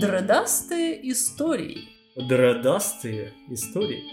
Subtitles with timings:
[0.00, 1.88] Дредастые истории.
[2.14, 4.04] Дредастые истории.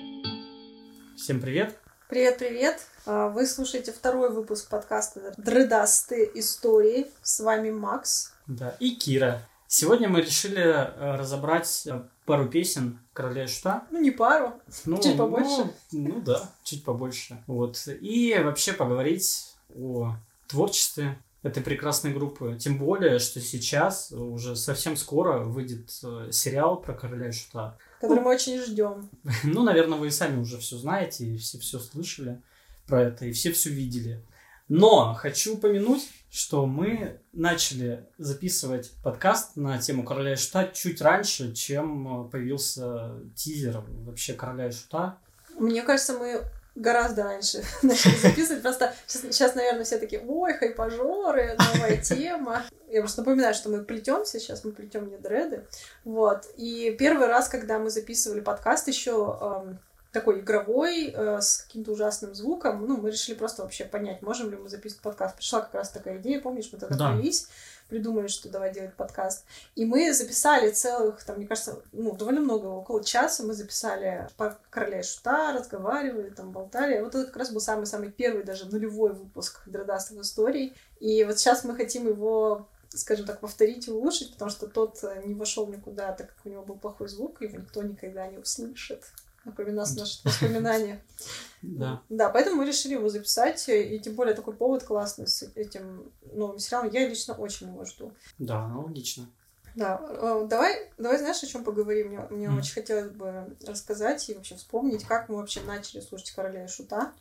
[1.16, 1.78] Всем привет!
[2.10, 2.80] Привет-привет!
[3.06, 7.06] А, Вы слушаете второй выпуск подкаста «Дредастые истории».
[7.22, 8.34] С вами Макс.
[8.48, 9.48] Да, и Кира.
[9.68, 13.84] Сегодня мы решили э, разобрать э, пару песен Короля Шута.
[13.92, 14.54] Ну, не пару.
[14.86, 15.72] Ну, Чуть побольше.
[15.92, 17.44] Ну, ну да, чуть побольше.
[17.46, 17.88] Вот.
[18.02, 20.16] И вообще поговорить о
[20.48, 22.58] творчестве этой прекрасной группы.
[22.60, 27.78] Тем более, что сейчас, уже совсем скоро, выйдет э, сериал про Короля и Шута.
[28.02, 29.10] Который мы очень ждем.
[29.44, 32.42] Ну, наверное, вы и сами уже все знаете, и все все слышали
[32.88, 34.26] про это, и все все видели.
[34.70, 41.54] Но хочу упомянуть, что мы начали записывать подкаст на тему Короля и Шута чуть раньше,
[41.54, 45.20] чем э, появился тизер вообще Короля и Шута.
[45.60, 46.42] Мне кажется, мы
[46.76, 48.62] гораздо раньше начали записывать.
[48.62, 52.64] Просто сейчас, сейчас, наверное, все такие, ой, хайпажоры, новая тема.
[52.90, 55.66] Я просто напоминаю, что мы плетемся сейчас, мы плетем не дреды.
[56.04, 56.46] Вот.
[56.58, 59.80] И первый раз, когда мы записывали подкаст еще эм,
[60.12, 64.56] такой игровой, э, с каким-то ужасным звуком, ну, мы решили просто вообще понять, можем ли
[64.58, 65.36] мы записывать подкаст.
[65.36, 67.12] Пришла как раз такая идея, помнишь, мы тогда Да.
[67.12, 67.48] повелись,
[67.88, 69.46] придумали, что давай делать подкаст.
[69.76, 74.58] И мы записали целых, там, мне кажется, ну, довольно много, около часа мы записали по
[74.70, 77.02] Короля и Шута, разговаривали, там, болтали.
[77.02, 80.74] Вот это как раз был самый-самый первый, даже нулевой выпуск Дредастых историй.
[81.00, 85.24] И вот сейчас мы хотим его скажем так, повторить и улучшить, потому что тот э,
[85.26, 89.04] не вошел никуда, так как у него был плохой звук, его никто никогда не услышит.
[89.46, 91.04] Напоминаю наши воспоминания.
[91.62, 92.04] Да.
[92.10, 96.60] Да, поэтому мы решили его записать, и тем более такой повод классный с этим новым
[96.60, 96.92] сериалом.
[96.92, 98.14] Я лично очень его жду.
[98.38, 99.28] Да, аналогично.
[99.74, 102.10] Да, э, давай, давай знаешь, о чем поговорим?
[102.10, 102.60] Мне, мне Мгм.
[102.60, 107.14] очень хотелось бы рассказать и вообще вспомнить, как мы вообще начали слушать Короля и Шута.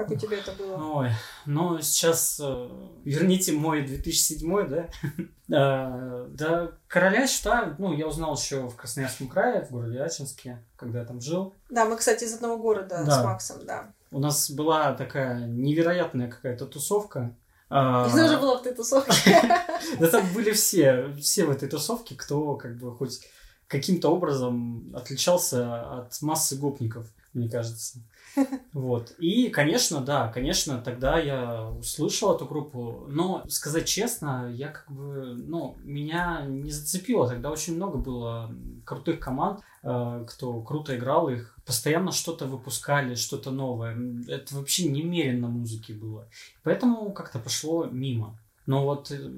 [0.00, 0.76] Как у тебя это было?
[1.00, 1.10] Ой,
[1.44, 2.68] ну сейчас э,
[3.04, 4.68] верните мой 2007,
[5.48, 6.26] да?
[6.28, 11.04] Да, Короля Шута, ну, я узнал еще в Красноярском крае, в городе Ачинске, когда я
[11.04, 11.54] там жил.
[11.68, 13.20] Да, мы, кстати, из одного города Да.
[13.20, 13.92] с Максом, да.
[14.10, 17.34] У нас была такая невероятная какая-то тусовка.
[17.68, 19.12] А, И тоже была в той тусовке.
[19.98, 23.20] Да там были все, все в этой тусовке, кто как бы хоть
[23.66, 28.00] каким-то образом отличался от массы гопников, мне кажется.
[28.72, 29.12] Вот.
[29.18, 35.34] И, конечно, да, конечно, тогда я услышал эту группу, но, сказать честно, я как бы,
[35.34, 37.28] ну, меня не зацепило.
[37.28, 38.54] Тогда очень много было
[38.84, 43.96] крутых команд, э, кто круто играл их, постоянно что-то выпускали, что-то новое.
[44.28, 46.28] Это вообще немерено музыки было.
[46.62, 48.38] Поэтому как-то пошло мимо.
[48.66, 49.32] Но вот э,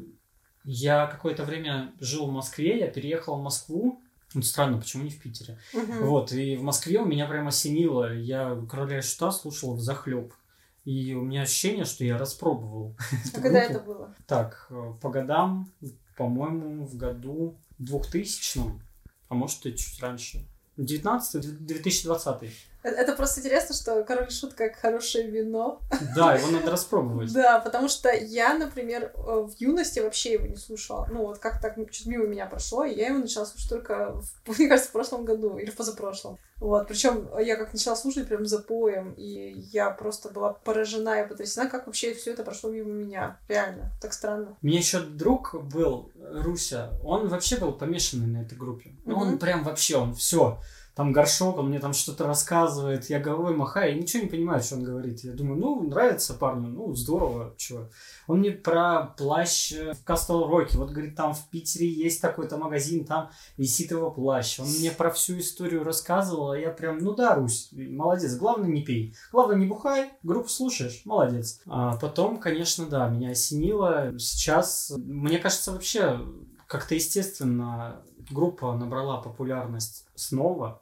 [0.65, 4.02] я какое-то время жил в Москве, я переехал в Москву.
[4.35, 5.59] Вот странно, почему не в Питере?
[5.73, 6.07] Мгм.
[6.07, 8.15] Вот, и в Москве у меня прям осенило.
[8.15, 10.33] Я Короля Шута слушал в захлеб.
[10.85, 12.97] И у меня ощущение, что я распробовал.
[13.35, 14.15] А когда это было?
[14.27, 15.71] Так, э, по годам,
[16.17, 18.61] по-моему, в году 2000
[19.29, 20.47] а может и чуть раньше.
[20.77, 22.49] 19 2020 Э-
[22.83, 25.81] Это просто интересно, что Король Шут как хорошее вино.
[26.17, 27.33] Да, его надо распробовать.
[27.43, 31.09] Да, потому что я, например, э, в юности вообще его не слушала.
[31.11, 34.13] Ну, вот как так чуть мимо меня прошло, и я его начала слушать только,
[34.47, 36.39] в- мне кажется, в прошлом году или в позапрошлом.
[36.59, 41.29] Вот, причем я как начала слушать прям за поем, и я просто была поражена и
[41.29, 43.39] потрясена, как вообще все это прошло мимо меня.
[43.49, 44.57] Реально, так странно.
[44.63, 48.95] У меня еще друг был, Руся, он вообще был помешанный на этой группе.
[49.05, 50.61] Ну, Он прям вообще, он все.
[50.95, 54.77] Там горшок, он мне там что-то рассказывает, я головой махаю, я ничего не понимаю, что
[54.77, 55.25] он говорит.
[55.25, 57.89] Я думаю, ну, нравится парню, ну, здорово, чего.
[58.27, 62.59] Он мне про плащ э, в Кастл Роке, вот говорит, там в Питере есть такой-то
[62.59, 64.61] магазин, там висит его плащ.
[64.61, 68.83] Он мне про всю историю рассказывал, а я прям, ну да, Русь, молодец, главное не
[68.83, 69.17] пей.
[69.33, 71.61] Главное не бухай, группу слушаешь, молодец.
[71.67, 74.13] А потом, конечно, да, меня осенило.
[74.19, 76.21] Сейчас, мне кажется, вообще
[76.67, 80.82] как-то естественно группа набрала популярность снова.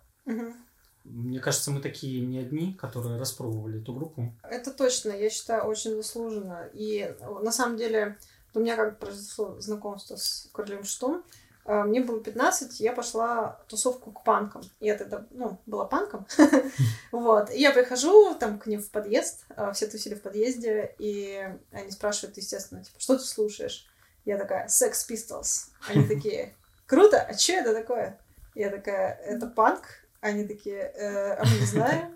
[1.04, 4.32] Мне кажется, мы такие не одни, которые распробовали эту группу.
[4.42, 6.68] Это точно, я считаю, очень заслуженно.
[6.74, 8.18] И э, на самом деле
[8.54, 11.24] у меня как произошло знакомство с Королем Штом.
[11.64, 14.62] Э, Мне было 15, я пошла тусовку к панкам.
[14.78, 16.26] Я тогда, ну, была панком.
[17.12, 17.50] Вот.
[17.50, 21.90] И я прихожу там к ним в подъезд, э, все тусили в подъезде, и они
[21.90, 23.86] спрашивают, естественно, типа, что ты слушаешь?
[24.26, 25.70] Я такая, Sex Pistols.
[25.88, 26.54] Они такие,
[26.86, 28.20] круто, а что это такое?
[28.54, 29.82] Я такая, это панк.
[30.20, 32.14] Они такие, «Э, а мы не знаем.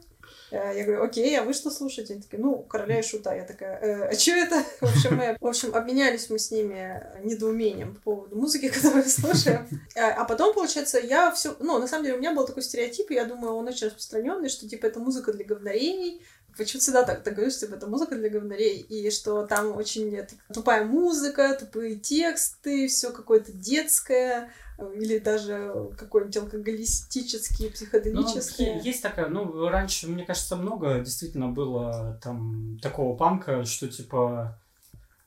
[0.51, 2.15] Э, Я говорю, окей, а вы что слушаете?
[2.15, 3.35] Они такие, ну, Короля и Шута.
[3.35, 4.63] Я такая, «Э, а что это?
[4.81, 9.67] В общем, мы, в общем, обменялись мы с ними недоумением по поводу музыки, которую слушаем.
[9.97, 11.57] А а потом, получается, я все...
[11.61, 14.49] Ну, на самом деле, у меня был такой стереотип, и я думаю, он очень распространенный,
[14.49, 16.23] что, типа, это музыка для говнарей,
[16.57, 20.85] почему всегда так, так говоришь, типа, это музыка для говнарей, и что там очень тупая
[20.85, 28.75] музыка, тупые тексты, все какое-то детское, или даже какой-нибудь алкоголистический, психоделический.
[28.75, 34.59] Ну, есть такая, ну, раньше, мне кажется, много действительно было там такого панка, что типа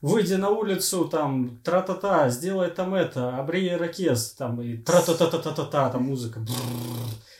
[0.00, 6.40] выйди на улицу, там, тра-та-та, сделай там это, обрей ракез, там, и тра-та-та-та-та-та, там музыка,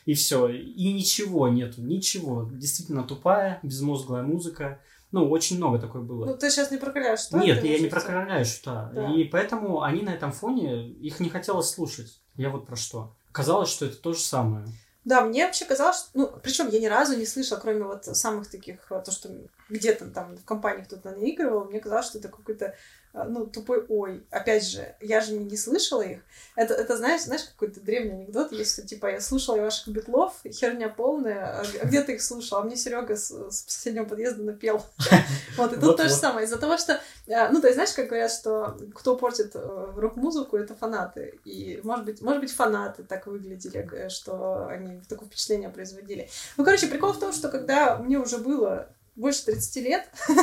[0.06, 6.26] и все, и ничего нету, ничего, действительно тупая, безмозглая музыка, ну, очень много такой было.
[6.26, 7.38] Ну, ты сейчас не про короля шута?
[7.38, 8.90] Нет, я не про короля шута.
[8.94, 9.12] Да.
[9.14, 12.20] И поэтому они на этом фоне, их не хотелось слушать.
[12.36, 13.14] Я вот про что.
[13.32, 14.66] Казалось, что это то же самое.
[15.04, 16.10] Да, мне вообще казалось, что...
[16.12, 19.30] Ну, причем я ни разу не слышала, кроме вот самых таких, то, что
[19.70, 22.74] где-то там в компании кто-то наигрывал, мне казалось, что это какой-то
[23.12, 24.26] ну, тупой ой.
[24.30, 26.20] Опять же, я же не, слышала их.
[26.56, 31.60] Это, это знаешь, знаешь, какой-то древний анекдот есть, типа, я слушала ваших битлов, херня полная,
[31.60, 32.58] а, а где ты их слушал?
[32.58, 34.84] А мне Серега с, с соседнего подъезда напел.
[35.56, 36.46] Вот, и тут то же самое.
[36.46, 40.76] Из-за того, что, ну, то есть, знаешь, как говорят, что кто портит э, рок-музыку, это
[40.76, 41.40] фанаты.
[41.44, 46.28] И, может быть, может быть, фанаты так выглядели, э, что они такое впечатление производили.
[46.56, 50.08] Ну, короче, прикол в том, что когда мне уже было больше 30 лет,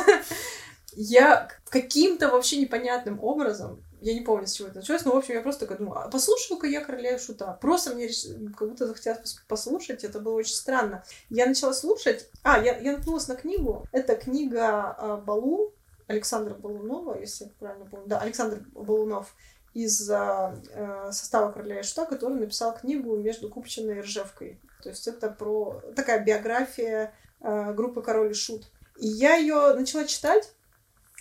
[0.96, 5.34] я каким-то вообще непонятным образом, я не помню, с чего это началось, но, в общем,
[5.34, 7.58] я просто такая думаю, а послушаю-ка я «Короля Шута».
[7.60, 8.08] Просто мне
[8.56, 11.04] как будто захотелось послушать, это было очень странно.
[11.30, 15.74] Я начала слушать, а, я, я наткнулась на книгу, это книга э, Балу,
[16.08, 19.34] Александра Балунова, если я правильно помню, да, Александр Балунов
[19.74, 24.60] из э, состава «Короля Шута», который написал книгу «Между Купчиной и Ржевкой».
[24.84, 28.68] То есть это про такая биография э, группы «Король и Шут».
[28.98, 30.55] И я ее начала читать,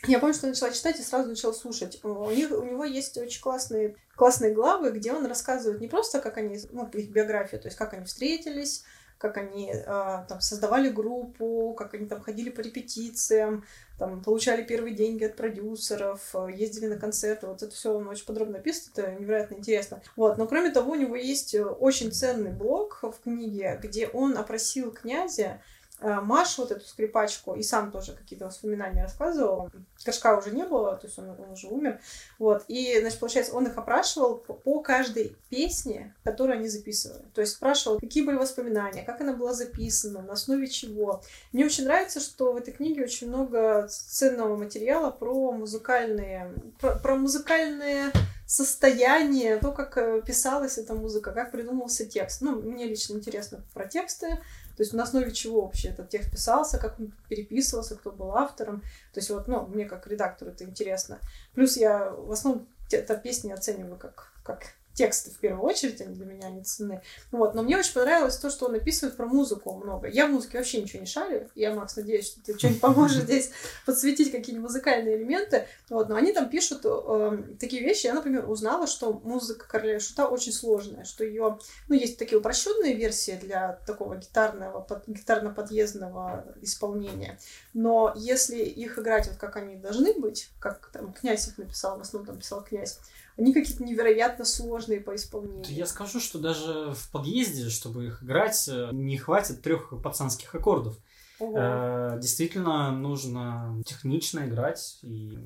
[0.06, 2.00] я помню, что начала читать и сразу начала слушать.
[2.02, 6.36] У, них, у него есть очень классные, классные главы, где он рассказывает не просто, как
[6.38, 8.84] они, ну, их биографию, то есть как они встретились,
[9.18, 13.64] как они э, там создавали группу, как они там ходили по репетициям,
[13.98, 17.46] там получали первые деньги от продюсеров, ездили на концерты.
[17.46, 20.02] Вот это все он очень подробно описывает, это невероятно интересно.
[20.16, 24.92] Вот, но кроме того, у него есть очень ценный блог в книге, где он опросил
[24.92, 25.62] князя
[26.00, 29.70] Э, Машу, вот эту скрипачку, и сам тоже какие-то воспоминания рассказывал.
[30.04, 32.00] Кашка уже не было, то есть он, он уже умер.
[32.38, 32.64] Вот.
[32.66, 37.24] И, значит, получается, он их опрашивал по, по каждой песне, которую они записывали.
[37.32, 41.22] То есть спрашивал, какие были воспоминания, как она была записана, на основе чего.
[41.52, 47.14] Мне очень нравится, что в этой книге очень много ценного материала про музыкальные, про, про
[47.14, 48.10] музыкальные
[48.46, 52.42] состояние, то, как э, писалась эта музыка, как придумывался текст.
[52.42, 54.38] Ну, мне лично интересно про тексты,
[54.76, 58.80] то есть на основе чего вообще этот текст писался, как он переписывался, кто был автором.
[59.12, 61.20] То есть вот, ну, мне как редактору это интересно.
[61.54, 66.24] Плюс я в основном это песни оцениваю как, как тексты в первую очередь, они для
[66.24, 67.02] меня не ценны.
[67.32, 67.54] Вот.
[67.54, 70.08] Но мне очень понравилось то, что он описывает про музыку много.
[70.08, 71.50] Я в музыке вообще ничего не шарю.
[71.54, 73.50] Я, Макс, надеюсь, что ты что-нибудь поможешь здесь
[73.84, 75.66] подсветить какие-нибудь музыкальные элементы.
[75.90, 76.08] Вот.
[76.08, 78.06] Но они там пишут э, такие вещи.
[78.06, 81.58] Я, например, узнала, что музыка Короля Шута очень сложная, что ее,
[81.88, 87.38] ну, есть такие упрощенные версии для такого гитарного, под, гитарно-подъездного исполнения.
[87.74, 92.02] Но если их играть вот как они должны быть, как там князь их написал, в
[92.02, 93.00] основном там писал князь,
[93.36, 95.64] они какие-то невероятно сложные по исполнению.
[95.68, 100.96] Я скажу, что даже в подъезде, чтобы их играть, э, не хватит трех пацанских аккордов.
[101.40, 105.36] Э, действительно нужно технично играть и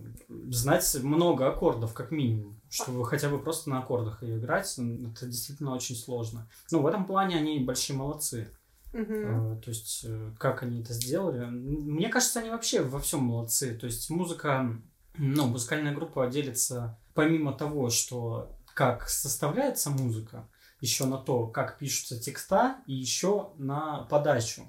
[0.51, 4.71] знать много аккордов, как минимум, чтобы хотя бы просто на аккордах ее играть.
[4.79, 6.47] Это действительно очень сложно.
[6.71, 8.49] Ну, в этом плане они большие молодцы.
[8.93, 9.61] Uh-huh.
[9.61, 11.45] То есть, э, как они это сделали?
[11.45, 13.75] Мне кажется, они вообще во всем молодцы.
[13.75, 14.81] То есть, музыка,
[15.17, 20.49] ну, музыкальная группа делится помимо того, что как составляется музыка,
[20.81, 24.63] еще на то, как пишутся текста, и еще на подачу.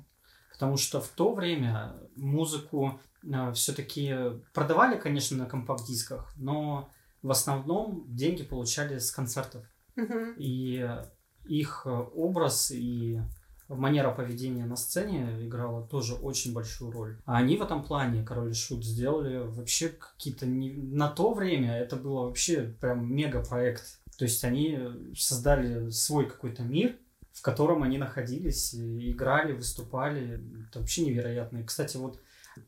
[0.52, 4.16] Потому что в то время музыку э, все-таки
[4.54, 6.90] продавали, конечно, на компакт-дисках, но
[7.22, 9.64] в основном деньги получали с концертов.
[9.96, 10.36] Uh-huh.
[10.38, 10.90] И
[11.46, 13.22] их образ и
[13.70, 17.18] манера поведения на сцене играла тоже очень большую роль.
[17.26, 20.46] А они в этом плане, Король и Шут, сделали вообще какие-то...
[20.46, 20.72] Не...
[20.72, 24.00] На то время это было вообще прям мега-проект.
[24.18, 24.80] То есть они
[25.16, 26.98] создали свой какой-то мир,
[27.32, 30.42] в котором они находились, играли, выступали.
[30.68, 31.60] Это вообще невероятно.
[31.60, 32.20] И, кстати, вот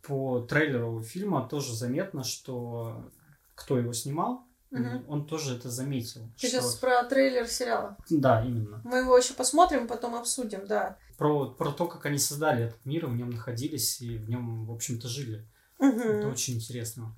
[0.03, 3.11] по трейлеру фильма тоже заметно, что
[3.55, 5.03] кто его снимал, Угу.
[5.07, 6.21] Он тоже это заметил.
[6.39, 6.61] Ты что...
[6.61, 7.97] сейчас про трейлер сериала?
[8.09, 8.81] Да, именно.
[8.85, 10.97] Мы его еще посмотрим, потом обсудим, да.
[11.17, 14.71] Про, про то, как они создали этот мир, в нем находились и в нем, в
[14.71, 15.45] общем-то, жили.
[15.79, 15.99] Угу.
[15.99, 17.13] Это очень интересно.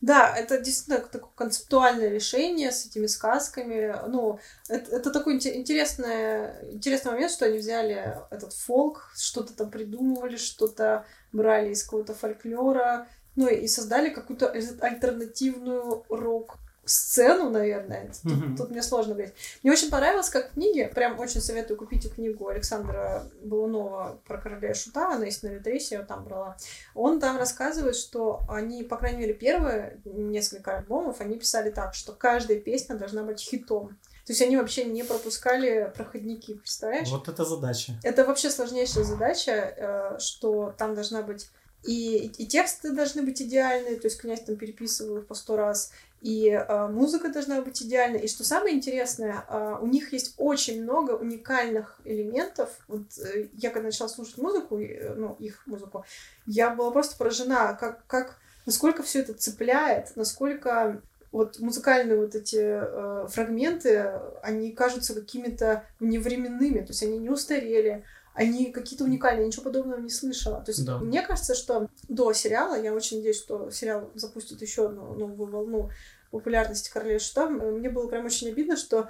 [0.00, 3.96] Да, это действительно такое концептуальное решение с этими сказками.
[4.08, 4.38] Ну,
[4.68, 11.04] это, это такой интересный, интересный момент, что они взяли этот фолк, что-то там придумывали, что-то
[11.32, 18.10] брали из какого-то фольклора, ну и создали какую-то альтернативную рок сцену, наверное.
[18.22, 18.56] Тут, mm-hmm.
[18.56, 19.34] тут мне сложно говорить.
[19.62, 24.74] Мне очень понравилось, как в книге, прям очень советую купить книгу Александра Балунова про короля
[24.74, 26.56] Шута, она есть на Литресе, я там брала.
[26.94, 32.12] Он там рассказывает, что они, по крайней мере, первые несколько альбомов, они писали так, что
[32.12, 33.98] каждая песня должна быть хитом.
[34.26, 37.08] То есть они вообще не пропускали проходники, представляешь?
[37.08, 37.94] Вот это задача.
[38.02, 41.48] Это вообще сложнейшая задача, э, что там должна быть
[41.84, 45.92] и, и тексты должны быть идеальные, то есть князь там переписывал их по сто раз,
[46.20, 48.20] и э, музыка должна быть идеальной.
[48.20, 52.70] И что самое интересное, э, у них есть очень много уникальных элементов.
[52.88, 56.04] Вот э, я когда начала слушать музыку, э, ну, их музыку,
[56.46, 62.58] я была просто поражена, как, как насколько все это цепляет, насколько вот музыкальные вот эти
[62.58, 68.04] э, фрагменты, они кажутся какими-то вневременными, то есть они не устарели,
[68.38, 70.60] они какие-то уникальные, ничего подобного не слышала.
[70.60, 70.98] То есть да.
[70.98, 75.90] мне кажется, что до сериала, я очень надеюсь, что сериал запустит еще одну новую волну
[76.30, 79.08] популярности Королевы Шута, мне было прям очень обидно, что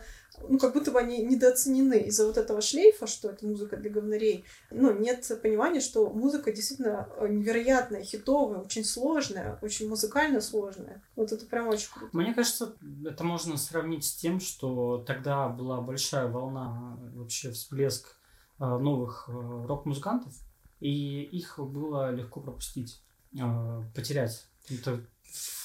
[0.49, 4.45] ну, как будто бы они недооценены из-за вот этого шлейфа, что это музыка для говнарей.
[4.71, 11.03] Ну, нет понимания, что музыка действительно невероятная, хитовая, очень сложная, очень музыкально сложная.
[11.17, 12.17] Вот это прям очень круто.
[12.17, 12.73] Мне кажется,
[13.05, 18.18] это можно сравнить с тем, что тогда была большая волна, вообще всплеск Э,
[18.67, 20.33] новых э, рок-музыкантов,
[20.81, 23.01] и их было легко пропустить,
[23.39, 24.47] э, потерять.
[24.69, 25.01] Это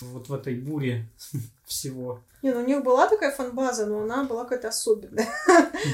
[0.02, 1.10] вот в этой буре
[1.66, 2.22] всего.
[2.42, 5.30] Не, ну у них была такая фанбаза, но она была какая-то особенная.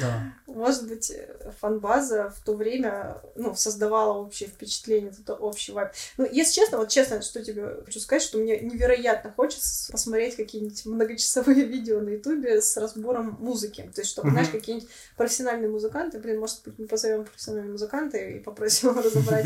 [0.02, 0.34] Да.
[0.48, 1.14] Может быть,
[1.60, 5.92] фанбаза в то время, ну, создавала общее впечатление, это общий вайб.
[6.18, 10.86] Ну, если честно, вот честно, что тебе хочу сказать, что мне невероятно хочется посмотреть какие-нибудь
[10.88, 13.90] многочасовые видео на ютубе с разбором музыки.
[13.94, 18.40] То есть, чтобы, знаешь, какие-нибудь профессиональные музыканты, блин, может быть, мы позовем профессионального музыканта и
[18.40, 19.46] попросим разобрать,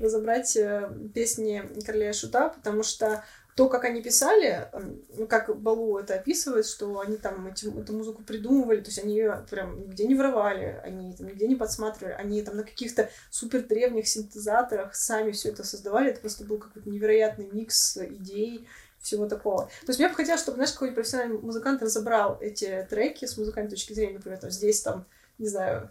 [0.00, 3.24] разобрать э, песни Короля Шута, потому что
[3.56, 4.68] то, как они писали,
[5.16, 9.14] ну, как Балу это описывает, что они там эти, эту музыку придумывали, то есть они
[9.16, 13.62] ее прям нигде не воровали, они там нигде не подсматривали, они там на каких-то супер
[13.62, 18.66] древних синтезаторах сами все это создавали, это просто был какой-то невероятный микс идей,
[19.00, 19.64] всего такого.
[19.64, 23.70] То есть мне бы хотелось, чтобы, знаешь, какой-нибудь профессиональный музыкант разобрал эти треки с музыкальной
[23.70, 25.06] точки зрения, например, там здесь там,
[25.38, 25.90] не знаю,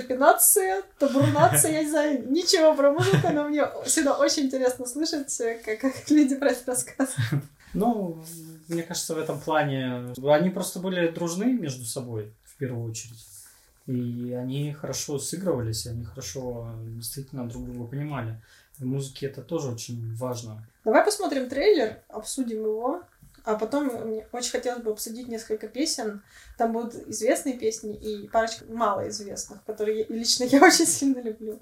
[0.00, 5.80] топинация, табурнация, я не знаю ничего про музыку, но мне всегда очень интересно слышать, как,
[5.80, 7.44] как люди про это рассказывают.
[7.74, 8.22] Ну,
[8.68, 13.24] мне кажется, в этом плане они просто были дружны между собой, в первую очередь.
[13.86, 18.40] И они хорошо сыгрывались, они хорошо действительно друг друга понимали.
[18.78, 20.66] В музыке это тоже очень важно.
[20.84, 23.02] Давай посмотрим трейлер, обсудим его.
[23.46, 26.24] А потом мне очень хотелось бы обсудить несколько песен.
[26.58, 31.60] Там будут известные песни и парочка малоизвестных, которые лично я очень сильно люблю.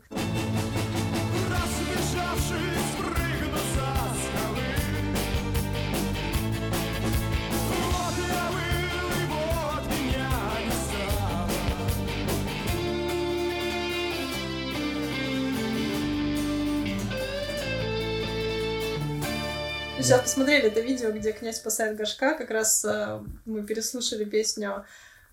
[20.03, 24.85] Сейчас посмотрели это видео, где князь спасает горшка, как раз э, мы переслушали песню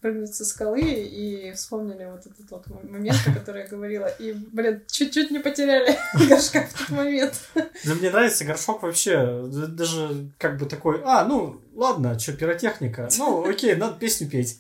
[0.01, 4.07] прыгнуть со скалы и вспомнили вот этот вот момент, о котором я говорила.
[4.07, 5.95] И, блин, чуть-чуть не потеряли
[6.27, 7.35] горшка в тот момент.
[7.53, 9.43] Да мне нравится горшок вообще.
[9.47, 13.09] Даже как бы такой, а, ну, ладно, что, пиротехника.
[13.17, 14.59] Ну, окей, надо песню петь.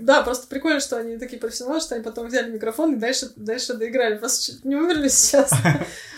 [0.00, 3.74] Да, просто прикольно, что они такие профессионалы, что они потом взяли микрофон и дальше, дальше
[3.74, 4.18] доиграли.
[4.18, 5.50] Просто чуть не умерли сейчас.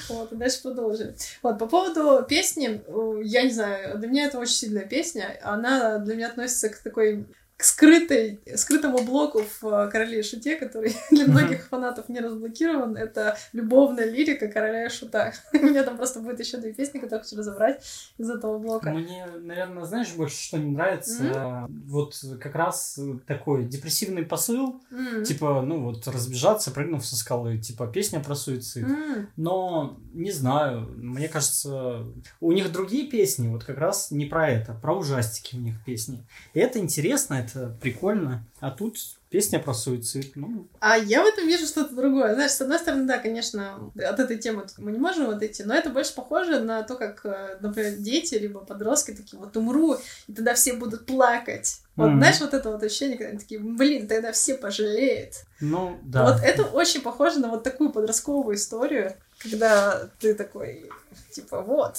[0.09, 1.15] Вот, и дальше продолжили.
[1.43, 2.83] Вот, по поводу песни,
[3.25, 5.39] я не знаю, для меня это очень сильная песня.
[5.43, 7.27] Она для меня относится к такой
[7.59, 12.97] к скрытой, скрытому блоку в э, «Короле и шуте», который для многих фанатов не разблокирован.
[12.97, 15.33] Это любовная лирика «Короля и шута».
[15.53, 17.85] У меня там просто будет еще две песни, которые хочу разобрать
[18.17, 18.91] из этого блока.
[18.91, 21.25] Мне, наверное, знаешь, больше что не нравится?
[21.25, 21.67] Mm-hmm.
[21.89, 22.97] Вот как раз
[23.27, 25.25] такой депрессивный посыл, mm-hmm.
[25.25, 28.85] типа, ну вот, разбежаться, прыгнув со скалы, типа, песня про суицид.
[28.85, 29.27] Mm-hmm.
[29.37, 32.05] Но, не знаю, мне кажется,
[32.41, 36.25] у них другие песни, вот как раз не про это, про ужастики у них песни.
[36.55, 38.45] И это интересно, это прикольно.
[38.61, 38.97] А тут
[39.31, 40.37] песня про суицид.
[40.37, 40.67] Ну.
[40.81, 42.35] А я в этом вижу что-то другое.
[42.35, 45.75] Знаешь, с одной стороны, да, конечно, от этой темы мы не можем вот идти, но
[45.75, 50.33] это больше похоже на то, как, э, например, дети либо подростки такие, вот умру, и
[50.33, 51.81] тогда все будут плакать.
[51.97, 52.19] Вот, mm-hmm.
[52.19, 55.45] знаешь, вот это вот ощущение, когда они такие, блин, тогда все пожалеют.
[55.61, 56.25] Ну, да.
[56.25, 60.89] Вот это очень похоже на вот такую подростковую историю, когда ты такой,
[61.33, 61.97] типа, вот,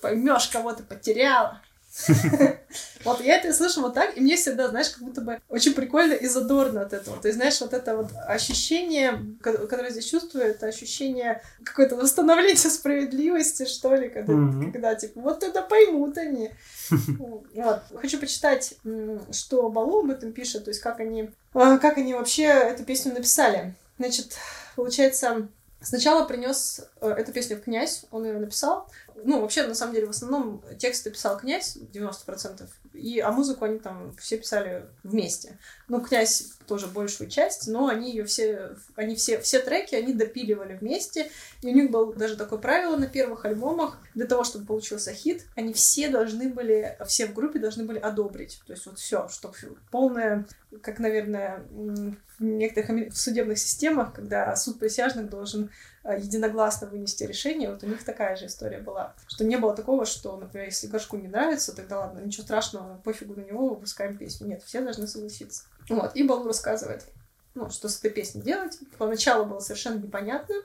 [0.00, 1.60] поймешь, кого ты потеряла,
[3.04, 6.14] Вот я это слышу вот так, и мне всегда, знаешь, как будто бы очень прикольно
[6.14, 7.20] и задорно от этого.
[7.20, 13.66] То есть, знаешь, вот это вот ощущение, которое здесь чувствую, это ощущение какое-то восстановления справедливости,
[13.66, 14.72] что ли, когда, mm-hmm.
[14.72, 16.50] когда типа, вот это поймут они.
[17.54, 17.82] Вот.
[18.00, 18.74] Хочу почитать,
[19.32, 23.14] что Балу об этом пишет, то есть как они, а, как они вообще эту песню
[23.14, 23.74] написали.
[23.98, 24.36] Значит,
[24.76, 25.48] получается,
[25.80, 28.88] сначала принес э, эту песню князь, он ее написал,
[29.22, 33.78] ну, вообще, на самом деле, в основном тексты писал князь, 90%, и, а музыку они
[33.78, 35.58] там все писали вместе.
[35.88, 40.76] Ну, князь тоже большую часть, но они ее все, они все, все треки они допиливали
[40.76, 41.30] вместе,
[41.62, 45.46] и у них было даже такое правило на первых альбомах, для того, чтобы получился хит,
[45.56, 48.62] они все должны были, все в группе должны были одобрить.
[48.66, 49.54] То есть вот все, чтобы
[49.90, 50.46] полное,
[50.82, 51.64] как, наверное,
[52.38, 55.70] в некоторых судебных системах, когда суд присяжных должен
[56.12, 59.14] единогласно вынести решение, вот у них такая же история была.
[59.26, 63.34] Что не было такого, что, например, если Горшку не нравится, тогда ладно, ничего страшного, пофигу
[63.34, 64.48] на него, выпускаем песню.
[64.48, 65.64] Нет, все должны согласиться.
[65.88, 67.04] Вот, и Балу рассказывает,
[67.54, 68.78] ну, что с этой песней делать.
[68.98, 70.56] Поначалу было совершенно непонятно,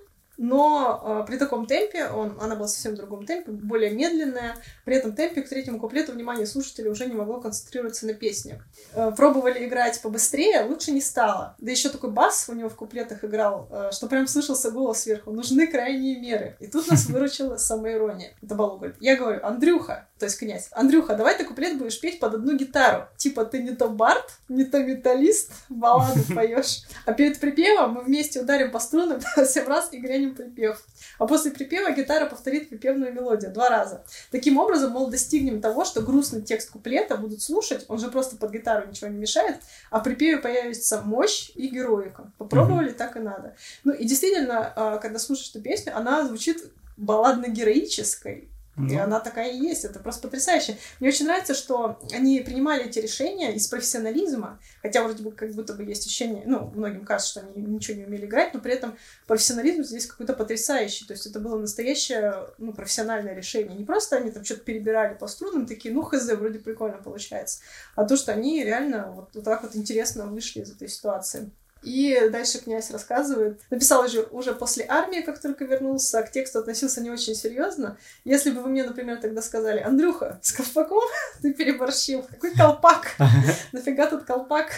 [0.41, 4.55] но э, при таком темпе, он, она была совсем в другом темпе, более медленная,
[4.85, 8.63] при этом темпе к третьему куплету внимание слушателей уже не могло концентрироваться на песне.
[8.93, 11.57] Э, пробовали играть побыстрее, лучше не стало.
[11.59, 15.31] Да еще такой бас у него в куплетах играл, э, что прям слышался голос сверху.
[15.31, 16.55] Нужны крайние меры.
[16.61, 18.31] И тут нас выручила самоирония.
[18.41, 18.95] Это Балу говорит.
[19.01, 23.07] Я говорю, Андрюха, то есть князь, Андрюха, давай ты куплет будешь петь под одну гитару.
[23.15, 26.83] Типа ты не то бард, не то металлист, балладу поешь.
[27.05, 30.83] А перед припевом мы вместе ударим по струнам, всем раз и грянем припев.
[31.17, 34.03] А после припева гитара повторит припевную мелодию два раза.
[34.29, 38.51] Таким образом, мол, достигнем того, что грустный текст куплета будут слушать, он же просто под
[38.51, 42.31] гитару ничего не мешает, а в припеве появится мощь и героика.
[42.37, 43.55] Попробовали, так и надо.
[43.85, 46.61] Ну и действительно, а, когда слушаешь эту песню, она звучит
[46.97, 48.49] балладно-героической,
[48.87, 49.01] и ну.
[49.01, 50.77] она такая и есть, это просто потрясающе.
[50.99, 55.73] Мне очень нравится, что они принимали эти решения из профессионализма, хотя вроде бы как будто
[55.73, 58.97] бы есть ощущение, ну, многим кажется, что они ничего не умели играть, но при этом
[59.27, 63.77] профессионализм здесь какой-то потрясающий, то есть это было настоящее, ну, профессиональное решение.
[63.77, 67.61] Не просто они там что-то перебирали по струнам, такие, ну, хз, вроде прикольно получается,
[67.95, 71.51] а то, что они реально вот, вот так вот интересно вышли из этой ситуации.
[71.83, 73.59] И дальше князь рассказывает.
[73.69, 77.97] Написал уже, уже после армии, как только вернулся, к тексту относился не очень серьезно.
[78.25, 81.03] Если бы вы мне, например, тогда сказали, Андрюха, с колпаком
[81.41, 82.23] ты переборщил.
[82.23, 83.15] Какой колпак?
[83.71, 84.71] Нафига тут колпак?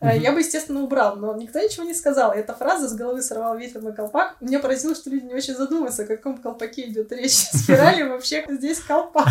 [0.00, 2.32] Э, я бы, естественно, убрал, но никто ничего не сказал.
[2.32, 6.02] Эта фраза «с головы сорвал ветер на колпак» меня поразило, что люди не очень задумываются,
[6.02, 7.32] о каком колпаке идет речь.
[7.52, 9.28] Спирали вообще здесь колпак.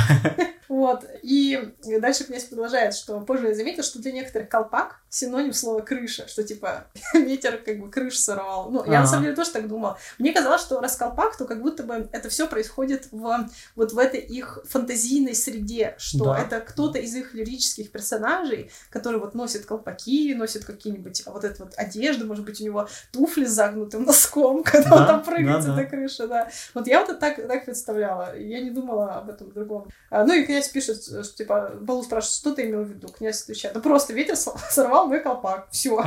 [0.67, 1.05] Вот.
[1.21, 6.27] И дальше князь продолжает, что позже я заметил, что для некоторых колпак синоним слова крыша,
[6.27, 8.69] что типа ветер как бы крыш сорвал.
[8.69, 9.97] Ну, я на самом деле тоже так думала.
[10.19, 13.97] Мне казалось, что раз колпак, то как будто бы это все происходит в вот в
[13.97, 16.39] этой их фантазийной среде, что да.
[16.39, 21.73] это кто-то из их лирических персонажей, который вот носит колпаки, носит какие-нибудь вот эту вот
[21.77, 25.61] одежду, может быть, у него туфли с загнутым носком, когда да, он там прыгает да,
[25.61, 26.49] с этой крыши, да.
[26.73, 28.37] Вот я вот это так, так представляла.
[28.37, 29.87] Я не думала об этом другом.
[30.09, 33.07] А, ну и князь пишет, что типа, Балу спрашивает, что ты имел в виду?
[33.07, 34.35] Князь отвечает, да просто ветер
[34.69, 36.03] сорвал мой колпак, все.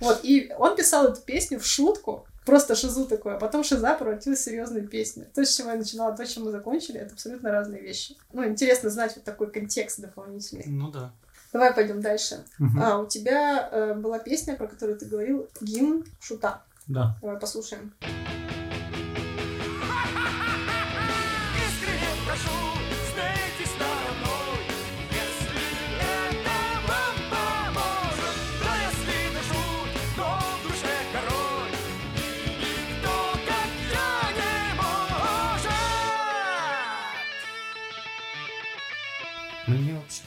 [0.00, 4.40] Вот, и он писал эту песню в шутку, просто шизу такое, а потом шиза превратилась
[4.40, 5.26] в серьезную песню.
[5.34, 8.16] То, с чего я начинала, то, чем мы закончили, это абсолютно разные вещи.
[8.32, 10.64] Ну, интересно знать вот такой контекст дополнительный.
[10.66, 11.12] Ну да.
[11.52, 12.44] Давай пойдем дальше.
[12.58, 12.80] Угу.
[12.82, 16.62] А, у тебя э, была песня, про которую ты говорил, гимн Шута.
[16.86, 17.16] Да.
[17.20, 17.92] Давай послушаем.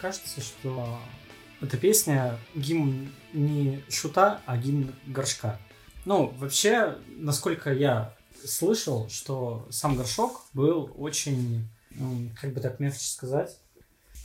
[0.01, 0.97] Кажется, что
[1.61, 5.59] эта песня гимн не шута, а гимн горшка.
[6.05, 11.67] Ну, вообще, насколько я слышал, что сам горшок был очень,
[12.39, 13.55] как бы так мягче сказать,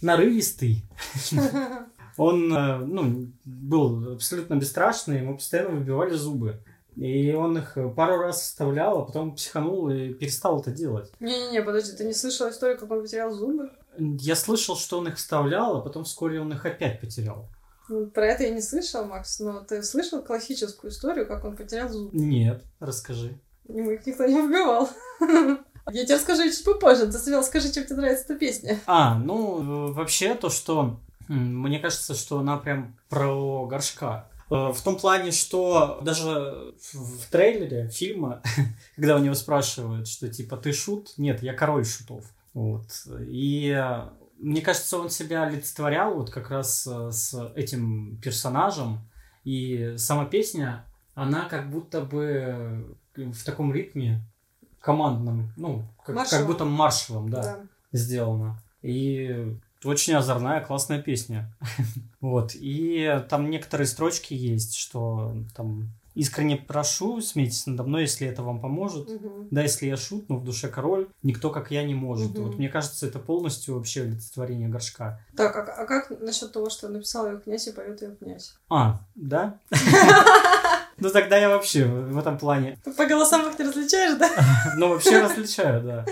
[0.00, 0.82] нарывистый.
[2.16, 6.62] Он э, ну, был абсолютно бесстрашный, ему постоянно выбивали зубы.
[6.96, 11.12] И он их пару раз вставлял, а потом психанул и перестал это делать.
[11.20, 13.70] Не-не-не, подожди, ты не слышал историю, как он потерял зубы?
[13.98, 17.48] Я слышал, что он их вставлял, а потом вскоре он их опять потерял.
[17.88, 21.88] Ну, про это я не слышал, Макс, но ты слышал классическую историю, как он потерял
[21.88, 22.12] зуб?
[22.12, 23.38] Нет, расскажи.
[23.68, 24.88] Ему их никто не убивал.
[25.92, 27.06] Я тебе расскажу чуть попозже.
[27.06, 28.80] Ты сначала скажи, чем тебе нравится эта песня.
[28.86, 30.98] А, ну, вообще то, что...
[31.28, 34.28] Мне кажется, что она прям про горшка.
[34.50, 38.42] Э, в том плане, что даже в трейлере фильма,
[38.96, 42.24] когда у него спрашивают, что типа ты шут, нет, я король шутов.
[42.56, 42.86] Вот.
[43.28, 43.78] И
[44.38, 49.00] мне кажется, он себя олицетворял вот как раз э, с этим персонажем.
[49.44, 54.22] И сама песня, она как будто бы в таком ритме
[54.80, 57.60] командном, ну, как, как будто маршевом, да, да,
[57.92, 58.58] сделана.
[58.80, 61.54] И очень озорная, классная песня.
[62.22, 62.52] вот.
[62.54, 68.58] И там некоторые строчки есть, что там Искренне прошу, смейтесь надо мной, если это вам
[68.58, 69.10] поможет.
[69.10, 69.48] Угу.
[69.50, 72.30] Да, если я шут, но в душе король, никто как я не может.
[72.30, 72.42] Угу.
[72.42, 75.20] Вот мне кажется, это полностью вообще олицетворение горшка.
[75.36, 78.56] Так, а, а как насчет того, что написал ее князь и поет ее князь?
[78.70, 79.58] А, да?
[80.98, 82.78] Ну тогда я вообще в этом плане.
[82.96, 84.30] По голосам их не различаешь, да?
[84.78, 86.06] Ну вообще различаю, да.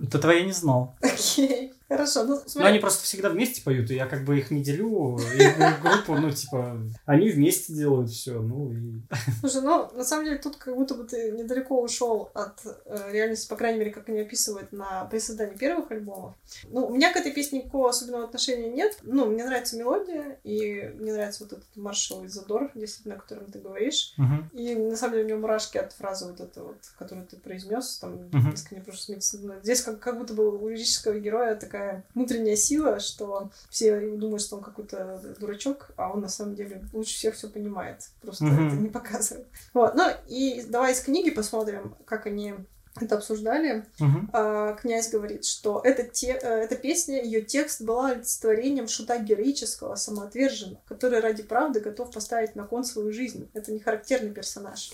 [0.12, 0.94] Этого я не знал.
[1.02, 1.74] Окей.
[1.88, 2.62] Хорошо, ну смотри.
[2.62, 6.14] Но они просто всегда вместе поют, и я как бы их не делю, их группу,
[6.14, 9.02] ну, типа, они вместе делают все, ну и...
[9.40, 13.48] Слушай, ну, на самом деле, тут как будто бы ты недалеко ушел от э, реальности,
[13.48, 16.34] по крайней мере, как они описывают на при создании первых альбомов.
[16.68, 18.98] Ну, у меня к этой песне никакого особенного отношения нет.
[19.02, 23.58] Ну, мне нравится мелодия, и мне нравится вот этот маршал задор, действительно, о котором ты
[23.58, 24.14] говоришь.
[24.18, 24.58] Uh-huh.
[24.58, 27.98] И на самом деле у меня мурашки от фразы вот этой вот, которую ты произнес,
[27.98, 28.54] там, uh-huh.
[28.54, 29.38] искренне прошу смеяться.
[29.62, 34.42] Здесь как, как будто бы у лирического героя такая такая внутренняя сила, что все думают,
[34.42, 38.08] что он какой-то дурачок, а он на самом деле лучше всех все понимает.
[38.20, 38.66] Просто mm-hmm.
[38.66, 39.46] это не показывает.
[39.72, 39.94] Вот.
[39.94, 42.54] Ну и давай из книги посмотрим, как они
[43.00, 43.84] это обсуждали.
[43.98, 44.28] Uh-huh.
[44.32, 49.96] А, князь говорит, что эта, те, э, эта песня, ее текст была олицетворением шута героического,
[49.96, 53.50] самоотверженного, который ради правды готов поставить на кон свою жизнь.
[53.52, 54.92] Это не характерный персонаж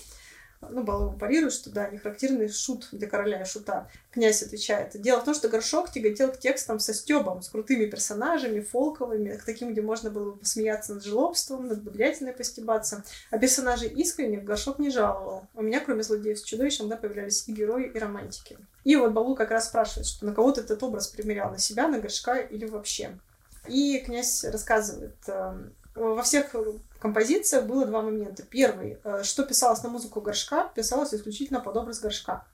[0.69, 3.89] ну, Балова парирует, что да, не характерный шут для короля и шута.
[4.11, 4.99] Князь отвечает.
[5.01, 9.43] Дело в том, что Горшок тяготел к текстам со стебом, с крутыми персонажами, фолковыми, к
[9.43, 13.03] таким, где можно было бы посмеяться над жлобством, над быдлятиной постебаться.
[13.31, 15.47] А персонажей искренних Горшок не жаловал.
[15.55, 18.57] У меня, кроме злодеев с чудовищем, да, появлялись и герои, и романтики.
[18.83, 21.87] И вот Балу как раз спрашивает, что на кого ты этот образ примерял, на себя,
[21.87, 23.17] на Горшка или вообще.
[23.67, 26.55] И князь рассказывает, эм, во всех
[26.99, 28.43] композициях было два момента.
[28.43, 32.45] Первый, э, что писалось на музыку горшка, писалось исключительно под образ горшка.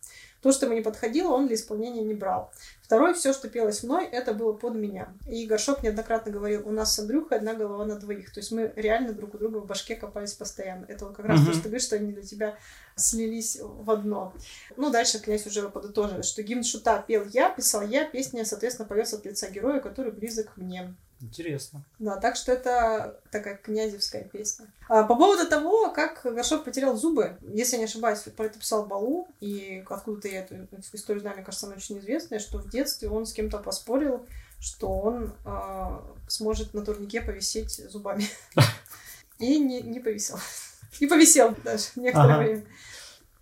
[0.41, 2.51] То, что ему не подходило, он для исполнения не брал.
[2.81, 5.09] Второй, все, что пелось мной, это было под меня.
[5.27, 8.31] И Горшок неоднократно говорил, у нас с Андрюхой одна голова на двоих.
[8.31, 10.85] То есть мы реально друг у друга в башке копались постоянно.
[10.87, 12.55] Это вот как раз то, что ты говоришь, что они для тебя
[12.95, 14.33] слились в одно.
[14.77, 19.17] Ну, дальше князь уже подытоживает, что гимн Шута пел я, писал я, песня, соответственно, поется
[19.17, 20.95] от лица героя, который близок мне.
[21.19, 21.83] Интересно.
[21.97, 24.67] Да, так что это такая князевская песня.
[24.87, 28.85] А, по поводу того, как Горшок потерял зубы, если я не ошибаюсь, про это писал
[28.85, 33.09] Балу, и откуда-то я эту историю знаю, мне кажется, она очень известная, что в детстве
[33.09, 34.27] он с кем-то поспорил,
[34.59, 38.25] что он э, сможет на турнике повисеть зубами.
[39.39, 40.37] И не, не повисел.
[40.99, 42.43] И повисел даже некоторое ага.
[42.43, 42.65] время.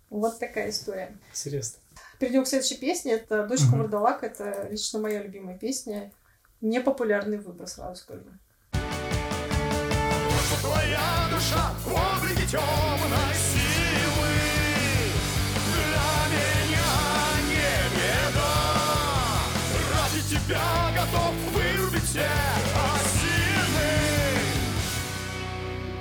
[0.08, 1.16] Вот такая история.
[1.30, 1.78] Интересно.
[2.18, 3.14] Перейдем к следующей песне.
[3.14, 3.78] Это «Дочка угу.
[3.78, 4.22] Вурдалак».
[4.22, 6.12] Это лично моя любимая песня.
[6.60, 8.24] Непопулярный выбор, сразу скажу.
[10.60, 14.32] Твоя душа в облике темной силы
[15.74, 16.92] Для меня
[17.48, 18.54] не беда
[19.92, 22.26] Ради тебя готов вырубить все
[22.94, 23.92] осины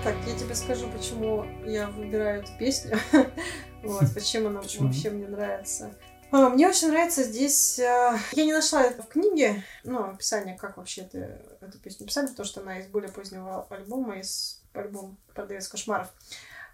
[0.04, 2.98] Так, я тебе скажу, почему я выбираю эту песню.
[3.84, 5.92] вот, почему она вообще мне нравится.
[6.36, 7.80] А, мне очень нравится здесь...
[7.80, 12.28] Э, я не нашла это в книге, ну, описание, как вообще это, эту песню писали,
[12.28, 16.10] потому что она из более позднего альбома, из альбома «Продавец кошмаров».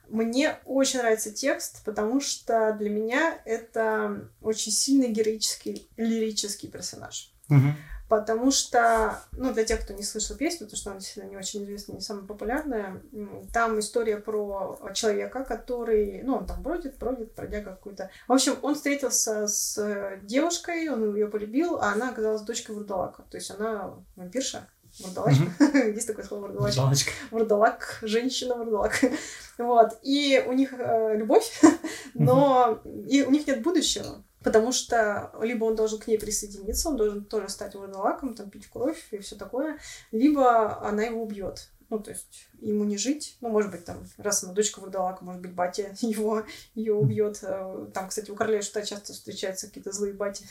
[0.10, 7.32] Мне очень нравится текст, потому что для меня это очень сильный героический, лирический персонаж.
[7.50, 7.76] Угу.
[8.12, 11.64] Потому что, ну, для тех, кто не слышал песню, потому что она действительно не очень
[11.64, 13.02] известная, не самая популярная,
[13.54, 18.10] там история про человека, который, ну, он там бродит, бродит, пройдя какую-то...
[18.28, 23.24] В общем, он встретился с девушкой, он ее полюбил, а она оказалась дочкой вурдалака.
[23.32, 24.68] То есть она вампирша,
[25.00, 25.46] вурдалачка.
[25.60, 25.92] Mm-hmm.
[25.96, 26.82] Есть такое слово вурдалачка.
[26.82, 27.12] Вурдалачка.
[27.32, 29.00] Вурдалак, женщина вурдалак.
[29.58, 29.92] вот.
[30.04, 31.62] И у них э, любовь,
[32.14, 33.08] но mm-hmm.
[33.08, 34.22] и у них нет будущего.
[34.44, 38.68] Потому что либо он должен к ней присоединиться, он должен тоже стать вурдалаком, там, пить
[38.68, 39.78] кровь и все такое,
[40.12, 41.70] либо она его убьет.
[41.92, 43.38] Ну, то есть ему не жить.
[43.42, 47.40] Ну, может быть, там, раз она дочка вурдалака, может быть, батя его ее убьет.
[47.44, 50.46] Э, там, кстати, у короля что часто встречаются какие-то злые бати.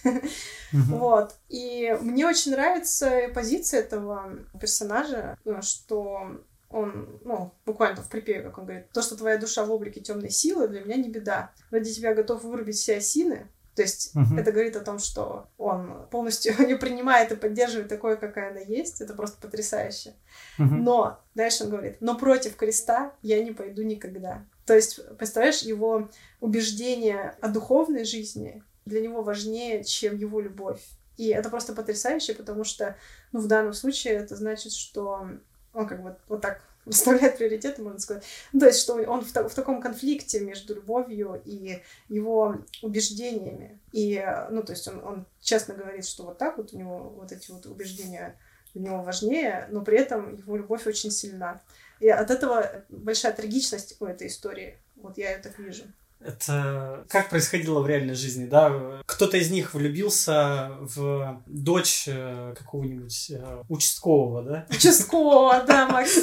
[0.72, 1.34] Вот.
[1.48, 8.58] И мне очень нравится позиция этого персонажа, э, что он, ну, буквально в припеве, как
[8.58, 11.52] он говорит, то, что твоя душа в облике темной силы, для меня не беда.
[11.70, 14.38] Ради тебя готов вырубить все осины, то есть uh-huh.
[14.38, 19.00] это говорит о том, что он полностью не принимает и поддерживает такое, какая она есть.
[19.00, 20.14] Это просто потрясающе.
[20.58, 20.64] Uh-huh.
[20.64, 24.44] Но дальше он говорит, но против креста я не пойду никогда.
[24.66, 26.08] То есть, представляешь, его
[26.40, 30.80] убеждение о духовной жизни для него важнее, чем его любовь.
[31.16, 32.96] И это просто потрясающе, потому что,
[33.32, 35.26] ну, в данном случае это значит, что
[35.72, 38.24] он как бы вот так расставляет приоритеты, можно сказать.
[38.52, 43.78] Ну, то есть, что он в, в таком конфликте между любовью и его убеждениями.
[43.92, 47.32] И, ну, то есть, он, он честно говорит, что вот так вот у него вот
[47.32, 48.36] эти вот убеждения
[48.74, 51.60] для него важнее, но при этом его любовь очень сильна.
[52.00, 54.78] И от этого большая трагичность у этой истории.
[54.96, 55.84] Вот я ее так вижу.
[56.20, 59.00] Это как происходило в реальной жизни, да?
[59.06, 64.66] Кто-то из них влюбился в дочь э, какого-нибудь э, участкового, да?
[64.68, 66.18] Участкового, да, Макс.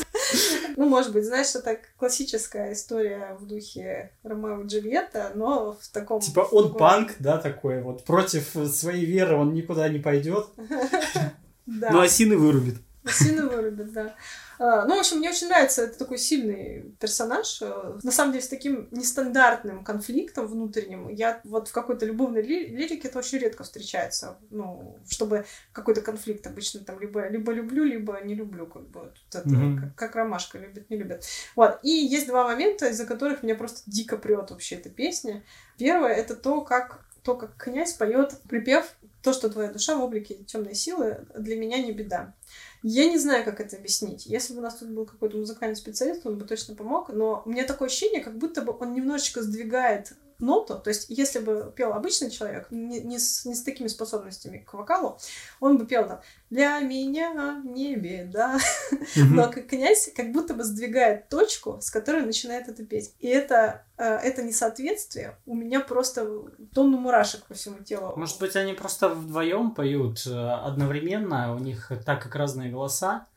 [0.76, 6.20] Ну, может быть, знаешь, это классическая история в духе Ромео и Джульетта, но в таком...
[6.20, 10.48] Типа он панк, да, такой вот, против своей веры он никуда не пойдет.
[11.70, 11.92] Да.
[11.92, 12.78] Ну, осины вырубит.
[13.04, 14.16] Осины вырубит, да.
[14.60, 17.62] А, ну, в общем, мне очень нравится, это такой сильный персонаж.
[17.62, 21.10] Э, на самом деле, с таким нестандартным конфликтом внутренним.
[21.10, 24.38] Я вот в какой-то любовной ли- лирике это очень редко встречается.
[24.50, 29.02] Ну, чтобы какой-то конфликт обычно там либо, либо люблю, либо не люблю, как бы.
[29.02, 29.80] Вот это, mm-hmm.
[29.80, 31.26] как, как ромашка, любят, не любят.
[31.56, 31.80] Вот.
[31.84, 35.43] И есть два момента, из-за которых меня просто дико прет вообще эта песня.
[35.78, 40.36] Первое— это то, как то, как князь поет припев то, что твоя душа в облике
[40.46, 42.34] темной силы, для меня не беда.
[42.84, 44.26] Я не знаю, как это объяснить.
[44.26, 47.50] Если бы у нас тут был какой-то музыкальный специалист, он бы точно помог, но у
[47.50, 51.93] меня такое ощущение, как будто бы он немножечко сдвигает ноту, то есть если бы пел
[51.93, 55.17] обычный человек, не, не, с, не с такими способностями к вокалу,
[55.60, 58.58] он бы пел там «Для меня не беда»,
[59.15, 63.13] но как князь как будто бы сдвигает точку, с которой начинает это петь.
[63.19, 66.26] И это, э, это несоответствие у меня просто
[66.73, 68.13] тонну мурашек по всему телу.
[68.15, 73.28] Может быть, они просто вдвоем поют э, одновременно, у них так как разные голоса,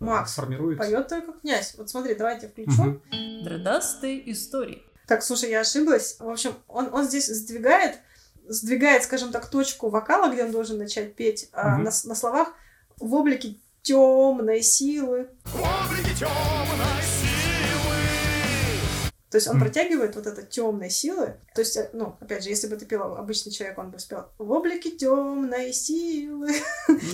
[0.00, 0.78] э, Макс формируют...
[0.78, 1.74] поет только князь.
[1.76, 3.00] Вот смотри, давайте включу.
[3.10, 4.83] Дредастые истории.
[5.06, 6.16] Так, слушай, я ошиблась.
[6.18, 7.98] В общем, он, он здесь сдвигает,
[8.48, 11.60] сдвигает, скажем так, точку вокала, где он должен начать петь угу.
[11.60, 12.48] а, на, на словах
[12.98, 15.28] в облике темной силы.
[15.44, 17.34] В облике темной силы.
[19.34, 19.60] То есть он mm.
[19.60, 21.34] протягивает вот это темной силы.
[21.56, 24.26] То есть, э, ну, опять же, если бы ты пел обычный человек, он бы спел
[24.38, 26.52] в облике темной силы.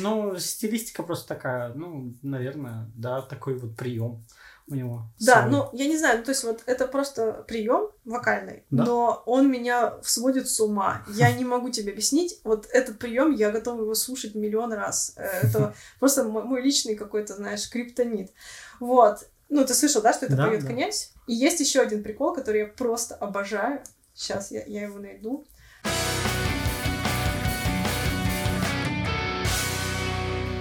[0.00, 4.22] Ну, стилистика просто такая, ну, наверное, да, такой вот прием
[4.70, 5.02] у него.
[5.18, 5.50] Да, свой.
[5.50, 8.84] ну, я не знаю, ну, то есть вот это просто прием вокальный, да?
[8.84, 11.02] но он меня сводит с ума.
[11.08, 12.40] Я не могу тебе объяснить.
[12.44, 15.14] Вот этот прием, я готова его слушать миллион раз.
[15.16, 18.32] Э, это просто мой личный какой-то, знаешь, криптонит.
[18.78, 19.28] Вот.
[19.48, 20.68] Ну, ты слышал, да, что это да, поет да.
[20.68, 21.12] князь?
[21.26, 23.82] И есть еще один прикол, который я просто обожаю.
[24.14, 25.44] Сейчас я, я его найду.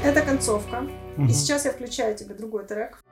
[0.04, 0.88] Это концовка.
[1.18, 1.28] Угу.
[1.28, 3.04] И сейчас я включаю тебе другой трек.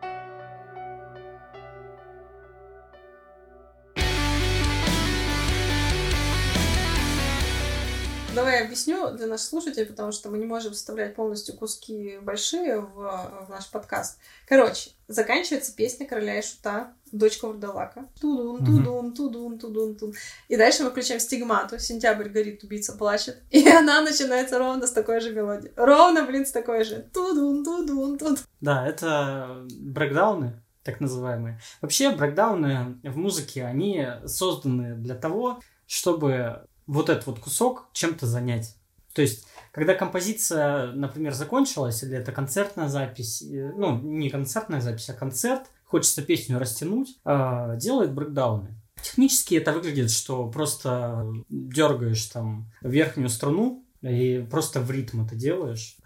[8.37, 12.79] Давай я объясню для наших слушателей, потому что мы не можем вставлять полностью куски большие
[12.79, 14.19] в, в наш подкаст.
[14.47, 18.07] Короче, заканчивается песня Короля и Шута, дочка Вурдалака.
[18.21, 20.15] Тудун, тудун, тудун, тудун, тудун.
[20.49, 21.79] И дальше мы включаем стигмату.
[21.79, 23.41] Сентябрь горит, убийца плачет.
[23.49, 25.73] И она начинается ровно с такой же мелодией.
[25.75, 27.09] Ровно, блин, с такой же.
[27.11, 28.37] Тудун, тудун, тудун.
[28.61, 31.59] Да, это брекдауны, так называемые.
[31.81, 38.75] Вообще, брекдауны в музыке, они созданы для того, чтобы вот этот вот кусок чем-то занять.
[39.13, 45.09] То есть, когда композиция, например, закончилась, или это концертная запись, э, ну, не концертная запись,
[45.09, 48.75] а концерт, хочется песню растянуть, э, делает брейкдауны.
[49.01, 55.97] Технически это выглядит, что просто дергаешь там верхнюю струну и просто в ритм это делаешь.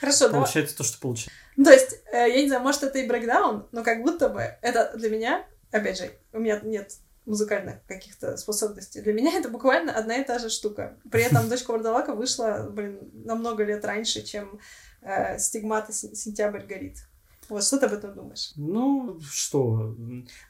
[0.00, 1.34] Хорошо, Получается то, что получается.
[1.62, 4.92] То есть, э, я не знаю, может, это и брейкдаун, но как будто бы это
[4.96, 6.92] для меня, опять же, у меня нет
[7.28, 9.00] музыкальных каких-то способностей.
[9.00, 10.96] Для меня это буквально одна и та же штука.
[11.10, 14.58] При этом «Дочка Вардалака» вышла, блин, на много лет раньше, чем
[15.02, 15.92] э, «Стигмата.
[15.92, 16.98] Сентябрь горит».
[17.48, 18.52] Вот, что ты об этом думаешь?
[18.56, 19.96] Ну, что?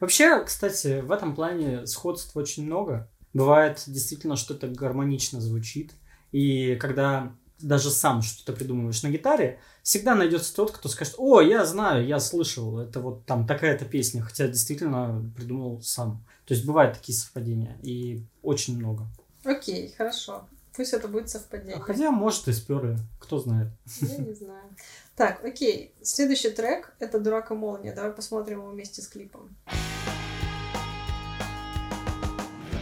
[0.01, 3.09] Вообще, кстати, в этом плане сходств очень много.
[3.33, 5.93] Бывает действительно что-то гармонично звучит.
[6.33, 11.64] И когда даже сам что-то придумываешь на гитаре, всегда найдется тот, кто скажет, о, я
[11.64, 16.25] знаю, я слышал, это вот там такая-то песня, хотя действительно придумал сам.
[16.49, 19.07] То есть бывают такие совпадения, и очень много.
[19.45, 20.49] Окей, хорошо.
[20.75, 21.79] Пусть это будет совпадение.
[21.79, 23.69] Хотя, может, и сперли, кто знает.
[24.01, 24.75] Я не знаю.
[25.15, 25.95] Так, окей.
[26.01, 27.95] Следующий трек— это «Дурак и молния».
[27.95, 29.55] Давай посмотрим его вместе с клипом.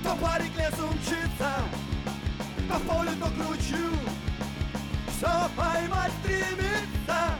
[0.04, 1.50] То парик лесу мчится,
[2.70, 3.90] по полю то кручу,
[5.08, 7.36] все поймать стремится,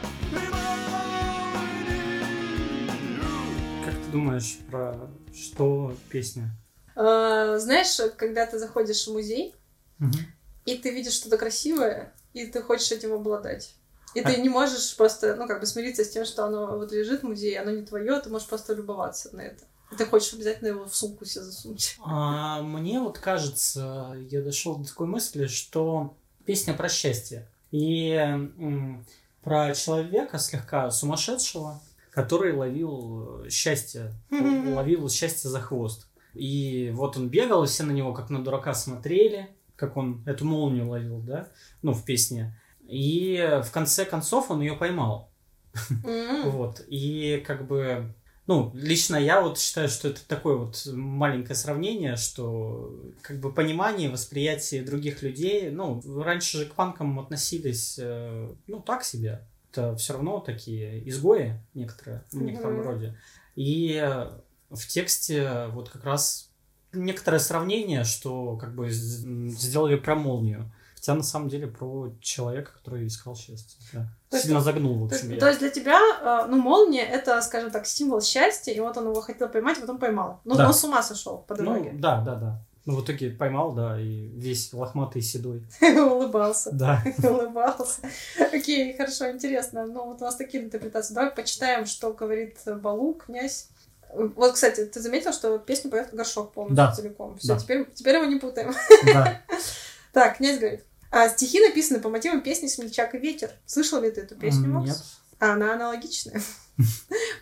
[3.85, 6.51] Как ты думаешь про что песня?
[6.95, 9.53] А, знаешь, когда ты заходишь в музей,
[9.99, 10.17] угу.
[10.65, 13.75] и ты видишь что-то красивое, и ты хочешь этим обладать.
[14.15, 16.91] И А- ты не можешь просто, ну, как бы смириться с тем, что оно вот
[16.91, 19.63] лежит в музее, оно не твое, ты можешь просто любоваться на это.
[19.91, 21.97] И ты хочешь обязательно его в сумку себе засунуть.
[22.03, 27.47] А, мне вот кажется, я дошел до такой мысли, что песня про счастье.
[27.71, 29.05] И м,
[29.43, 31.79] про человека слегка сумасшедшего,
[32.17, 36.07] который ловил э, счастье, ловил счастье за хвост.
[36.33, 40.43] И вот он бегал, и все на него как на дурака смотрели, как он эту
[40.43, 41.49] молнию ловил, да,
[41.83, 42.59] ну, в песне.
[42.87, 45.29] И в конце концов он ее поймал.
[46.45, 46.83] Вот.
[46.87, 48.15] И как бы,
[48.47, 54.09] ну, лично я вот считаю, что это такое вот маленькое сравнение, что как бы понимание,
[54.09, 59.45] восприятие других людей, ну, раньше же к панкам относились, э, ну, так себе.
[59.71, 62.85] Это все равно такие изгои некоторые, в некотором Мгм.
[62.87, 63.17] роде.
[63.55, 64.29] И э,
[64.69, 66.49] в тексте вот как раз
[66.93, 70.71] некоторое сравнение, что как бы сделали про молнию.
[70.95, 73.77] Хотя на самом деле про человека, который искал счастье.
[73.93, 74.07] Да.
[74.29, 75.39] То есть- Сильно загнул, в То, общем, я.
[75.39, 79.05] то есть для тебя, э, ну, молния это, скажем так, символ счастья, и вот он
[79.05, 80.41] его хотел поймать, а потом поймал.
[80.43, 80.67] Ну, Да.
[80.67, 81.91] он с ума сошел по Ну, дороге.
[81.93, 82.65] да, да, да.
[82.87, 85.61] Ну, в итоге поймал, да, и весь лохматый седой.
[85.81, 86.69] Улыбался.
[86.71, 87.03] Да.
[87.21, 87.99] улыбался.
[88.39, 89.85] Окей, хорошо, интересно.
[89.85, 91.13] Ну, вот у нас такие интерпретации.
[91.13, 93.67] Давай почитаем, что говорит Балу, князь.
[94.13, 96.93] Вот, кстати, ты заметил, что песню поет горшок полностью Да.
[96.93, 97.37] целиком.
[97.37, 97.59] Все, Да.
[97.59, 98.73] теперь, теперь его не путаем.
[99.05, 99.41] Да.
[100.13, 100.83] Так, князь говорит.
[101.11, 103.51] А, стихи написаны по мотивам песни «Смельчак и ветер».
[103.65, 104.87] Слышал ли ты эту песню, Макс?
[104.87, 104.97] Нет.
[105.39, 106.41] А, она аналогичная.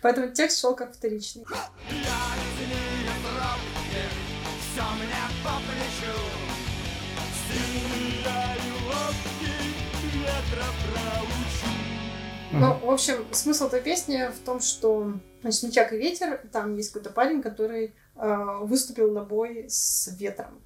[0.02, 1.44] Поэтому текст шел как вторичный.
[12.60, 16.92] Ну, в общем, смысл этой песни в том, что значит, «Смельчак и ветер», там есть
[16.92, 20.60] какой-то парень, который э, выступил на бой с ветром.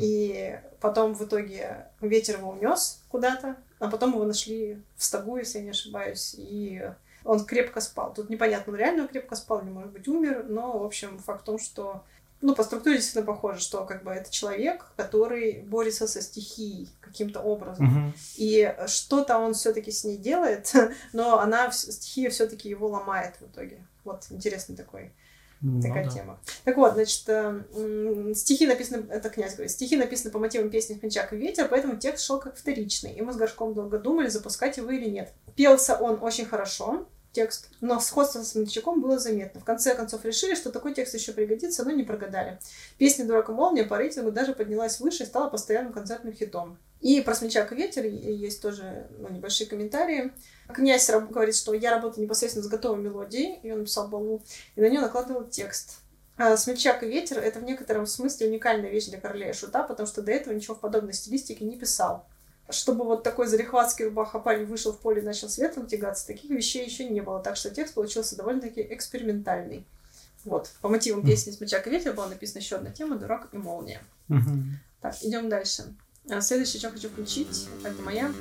[0.00, 5.58] И потом в итоге ветер его унес куда-то, а потом его нашли в стогу, если
[5.58, 6.82] я не ошибаюсь, и
[7.24, 8.12] он крепко спал.
[8.12, 11.44] Тут непонятно, он реально крепко спал или, может быть, умер, но, в общем, факт в
[11.44, 12.04] том, что
[12.44, 17.40] ну, по структуре действительно похоже, что как бы это человек, который борется со стихией каким-то
[17.40, 17.86] образом.
[17.86, 18.14] Мгм.
[18.36, 20.70] И что-то он все-таки с ней делает,
[21.14, 23.86] но она, стихия все-таки его ломает в итоге.
[24.04, 25.14] Вот интересный такой
[25.62, 26.10] Ну такая да.
[26.10, 26.40] тема.
[26.64, 31.32] Так вот, значит, э, стихи написаны, это князь говорит, стихи написаны по мотивам песни «Смельчак
[31.32, 34.90] и ветер», поэтому текст шел как вторичный, и мы с Горшком долго думали, запускать его
[34.90, 35.32] или нет.
[35.56, 39.60] Пелся он очень хорошо, текст, но сходство с Смельчаком было заметно.
[39.60, 42.58] В конце концов решили, что такой текст еще пригодится, но не прогадали.
[42.96, 46.78] Песня «Дурак и молния» по рейтингу даже поднялась выше и стала постоянным концертным хитом.
[47.00, 50.32] И про «Смельчак и ветер» есть тоже ну, небольшие комментарии.
[50.72, 54.42] Князь говорит, что я работаю непосредственно с готовой мелодией, и он написал балу,
[54.76, 55.98] и на нее накладывал текст.
[56.36, 60.06] А, «Смельчак и ветер»— это в некотором смысле уникальная вещь для короля и шута, потому
[60.06, 62.26] что до этого ничего в подобной стилистике не писал.
[62.70, 66.50] Чтобы вот такой зарехватский рубаха парень вышел в поле и начал с ветром тягаться, таких
[66.50, 69.84] вещей еще не было, так что текст получился довольно-таки экспериментальный.
[70.44, 74.02] Вот, по мотивам песни «Смельчак и ветер» была написана еще одна тема «Дурак и молния».
[75.00, 75.94] Так, идем дальше.
[76.30, 78.32] А, Следующее, что хочу включить, это моя.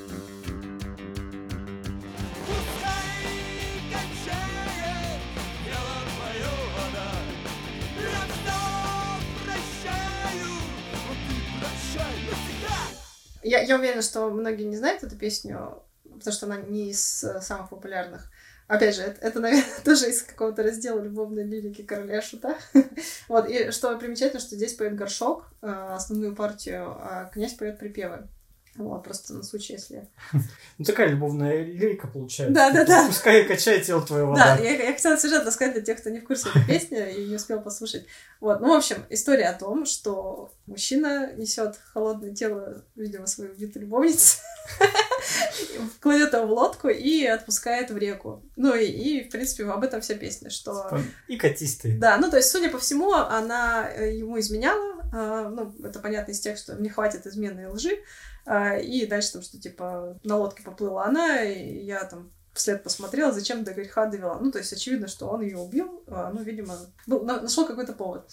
[13.44, 17.42] Я, я уверена, что многие не знают эту песню, потому что она не из э,
[17.42, 18.32] самых популярных.
[18.68, 22.58] Опять же, это, это, наверное, тоже из какого-то раздела любовной лирики короля шута.
[23.28, 28.28] вот, и что примечательно, что здесь поет горшок, э, основную партию, а князь поет припевы.
[28.76, 30.08] Вот, просто на случай, если...
[30.80, 32.54] Ну, такая любовная лирика получается.
[32.54, 33.06] Да, да, да.
[33.08, 34.36] Пускай качает тело твоего.
[34.36, 37.26] Да, я, я хотела сюжет рассказать для тех, кто не в курсе этой песни и
[37.28, 38.06] не успел послушать.
[38.40, 43.84] Вот, ну, в общем, история о том, что мужчина несет холодное тело, видимо, свою убитую
[43.84, 44.40] любовницу,
[46.00, 48.44] кладет его в лодку и отпускает в реку.
[48.56, 50.74] Ну, и, и, в принципе, об этом вся песня, что...
[50.90, 51.98] Типа, И катистый.
[51.98, 55.04] Да, ну то есть, судя по всему, она э, ему изменяла.
[55.14, 58.00] а, ну, это понятно из тех, что мне хватит измены и лжи.
[58.46, 63.32] А, и дальше там, что типа на лодке поплыла она, и я там вслед посмотрела,
[63.32, 64.38] зачем до греха довела.
[64.40, 66.04] Ну, то есть, очевидно, что он ее убил.
[66.08, 66.78] а, ну, видимо,
[67.08, 68.28] был, на- нашел какой-то повод.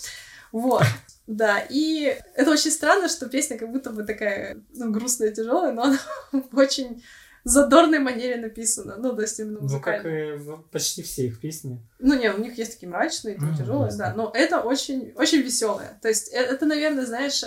[0.52, 0.82] Вот.
[1.26, 5.82] Да, и это очень странно, что песня как будто бы такая ну, грустная, тяжелая, но
[5.84, 5.98] она
[6.32, 7.04] в очень
[7.44, 8.96] задорной манере написана.
[8.98, 10.34] Ну, то есть именно Ну, как музыкально.
[10.34, 11.80] и почти все их песни.
[12.00, 14.12] Ну, не, у них есть такие мрачные, М, тяжелые, да.
[14.12, 16.00] Но это очень, очень веселое.
[16.02, 17.44] То есть, э- это, наверное, знаешь,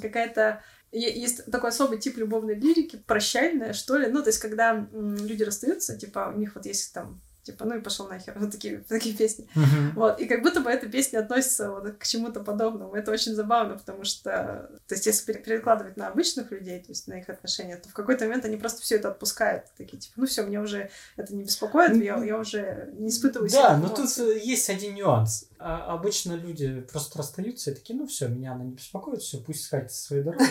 [0.00, 0.62] какая-то.
[0.94, 4.06] Есть такой особый тип любовной лирики, прощальная, что ли.
[4.06, 7.80] Ну, то есть, когда люди расстаются, типа, у них вот есть там Типа, ну и
[7.80, 8.34] пошел нахер.
[8.40, 9.46] Вот такие, такие песни.
[9.54, 9.92] Мгм.
[9.96, 12.94] Вот, и как будто бы эта песня относится вот к чему-то подобному.
[12.94, 17.06] Это очень забавно, потому что, то есть, если пере- перекладывать на обычных людей, то есть
[17.06, 19.64] на их отношения, то в какой-то момент они просто все это отпускают.
[19.76, 23.76] Такие, типа, ну все, мне уже это не беспокоит, я, я уже не испытываю Да,
[23.76, 24.36] но тут эмоций».
[24.36, 25.46] э, есть один нюанс.
[25.58, 29.64] А, обычно люди просто расстаются и такие, ну все, меня она не беспокоит, все, пусть
[29.64, 30.46] скатит своей дорогой.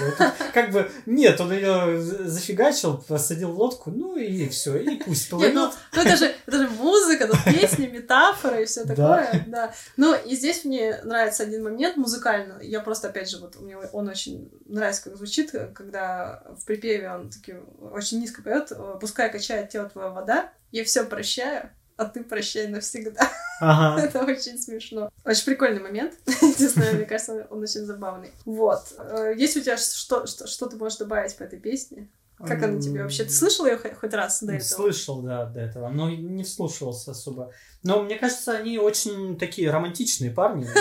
[0.53, 5.53] Как бы нет, он ее зафигачил, посадил в лодку, ну и все, и пусть Нет,
[5.53, 5.79] ну, плывет.
[5.93, 9.73] ну это же, это же музыка, тут песни, метафоры и все такое, да.
[9.97, 12.59] Ну, и здесь мне нравится один момент музыкально.
[12.61, 17.29] Я просто, опять же, вот мне он очень нравится, как звучит, когда в припеве он
[17.29, 22.67] таки очень низко поет, пускай качает тело твоя вода, я все прощаю, а ты прощай
[22.67, 23.29] навсегда.
[23.59, 24.01] Ага.
[24.05, 25.09] Это очень смешно.
[25.23, 26.13] Очень прикольный момент.
[26.41, 28.31] Не знаю, мне кажется, он очень забавный.
[28.45, 28.93] Вот.
[28.97, 32.09] Э, Есть у тебя что, что, что ты можешь добавить по этой песне?
[32.37, 33.23] Как она тебе вообще?
[33.23, 34.67] Ты слышал ее хоть, раз до этого?
[34.67, 37.51] Слышал, да, до этого, но не вслушивался особо.
[37.83, 40.67] Но мне кажется, они очень такие романтичные парни.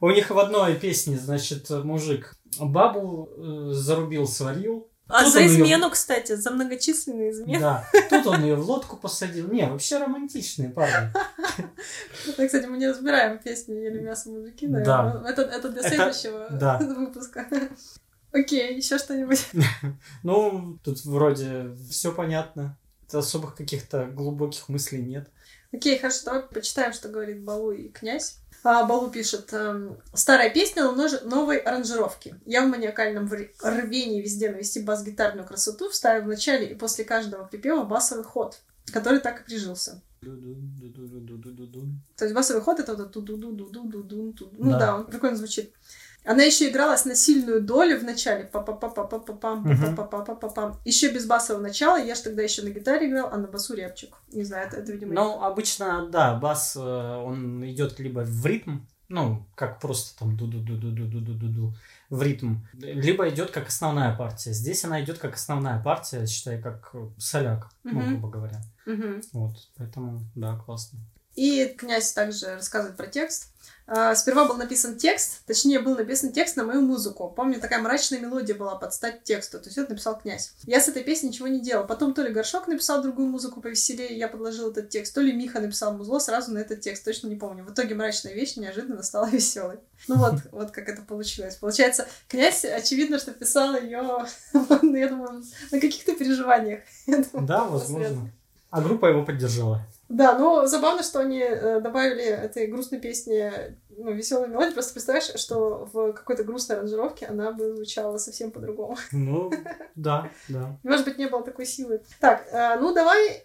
[0.00, 4.88] У них в одной песне, значит, мужик бабу э, зарубил, сварил.
[5.08, 7.60] А Тут за измену, кстати, за многочисленные измены.
[7.60, 7.88] Да.
[8.10, 9.48] Тут он ее в лодку посадил.
[9.50, 11.10] Не, вообще романтичные парни.
[12.28, 15.02] Это, кстати, мы не разбираем песню «Ели мясо мужики», Да.
[15.04, 15.30] наверное.
[15.30, 16.78] Это, это для следующего да.
[16.78, 17.46] выпуска.
[18.32, 19.46] Окей, еще что-нибудь?
[20.22, 22.76] Ну, тут вроде все понятно.
[23.10, 25.30] Особых каких-то глубоких мыслей нет.
[25.72, 28.36] Окей, хорошо, давай почитаем, что говорит Балу и князь.
[28.64, 32.34] А, Балу пишет, эм, старая песня, но новой аранжировки.
[32.44, 33.30] Я в маниакальном
[33.62, 38.58] рвении везде навести бас-гитарную красоту, вставив в начале и после каждого припева басовый ход,
[38.92, 40.02] который так и прижился.
[42.16, 44.50] То есть басовый ход это вот это ту-ду-ду-ду-ду-ду-ду.
[44.58, 44.78] Ну Да.
[44.78, 45.72] да, он прикольно звучит.
[46.24, 48.44] Она еще игралась на сильную долю в начале.
[48.44, 49.96] па па па па па па пам Мгм.
[49.96, 51.96] па па па па пам Еще без басового начала.
[51.96, 54.14] Я ж тогда еще на гитаре играл, а на басу рябчик.
[54.32, 55.14] Не знаю, это, это видимо...
[55.14, 61.72] Ну, обычно, да, бас, э, он идет либо в ритм, ну, как просто там ду-ду-ду-ду-ду-ду-ду-ду
[62.10, 64.52] в ритм, либо идет как основная партия.
[64.52, 68.08] Здесь она идет как основная партия, считай, как соляк, ну, Мгм.
[68.20, 68.60] грубо говоря.
[69.32, 70.98] Вот, поэтому, да, классно.
[71.36, 73.52] И князь также рассказывает про текст.
[73.90, 77.32] А, Сперва был написан текст, точнее, был написан текст на мою музыку.
[77.34, 79.58] Помню, такая мрачная мелодия была под стать тексту.
[79.58, 80.52] То есть это написал князь.
[80.64, 81.86] Я с этой песней ничего не делал.
[81.86, 85.60] Потом то ли Горшок написал другую музыку повеселее, я подложил этот текст, то ли Миха
[85.60, 87.02] написал музло сразу на этот текст.
[87.02, 87.64] Точно не помню.
[87.64, 89.78] В итоге мрачная вещь неожиданно стала веселой.
[90.06, 91.56] Ну вот, вот как это получилось.
[91.56, 96.80] Получается, князь, очевидно, что писал ее, я думаю, на каких-то переживаниях.
[97.32, 98.30] Да, возможно.
[98.70, 99.80] А группа его поддержала.
[100.08, 104.72] Да, ну забавно, что они э, добавили этой грустной песне ну, веселую мелодию.
[104.72, 108.96] Просто представляешь, что в какой-то грустной аранжировке она бы звучала совсем по-другому.
[109.12, 109.52] Ну,
[109.94, 110.78] да, да.
[110.82, 112.02] Может быть, не было такой силы.
[112.20, 113.44] Так, э, ну давай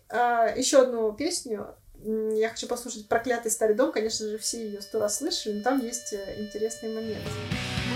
[0.57, 1.75] еще одну песню.
[2.05, 3.93] Я хочу послушать «Проклятый старый дом».
[3.93, 7.23] Конечно же, все ее сто раз слышали, но там есть э, интересный момент.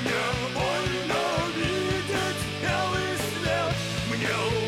[0.02, 0.14] Мне
[0.54, 1.24] больно
[1.58, 3.76] видеть белый свет,
[4.10, 4.67] мне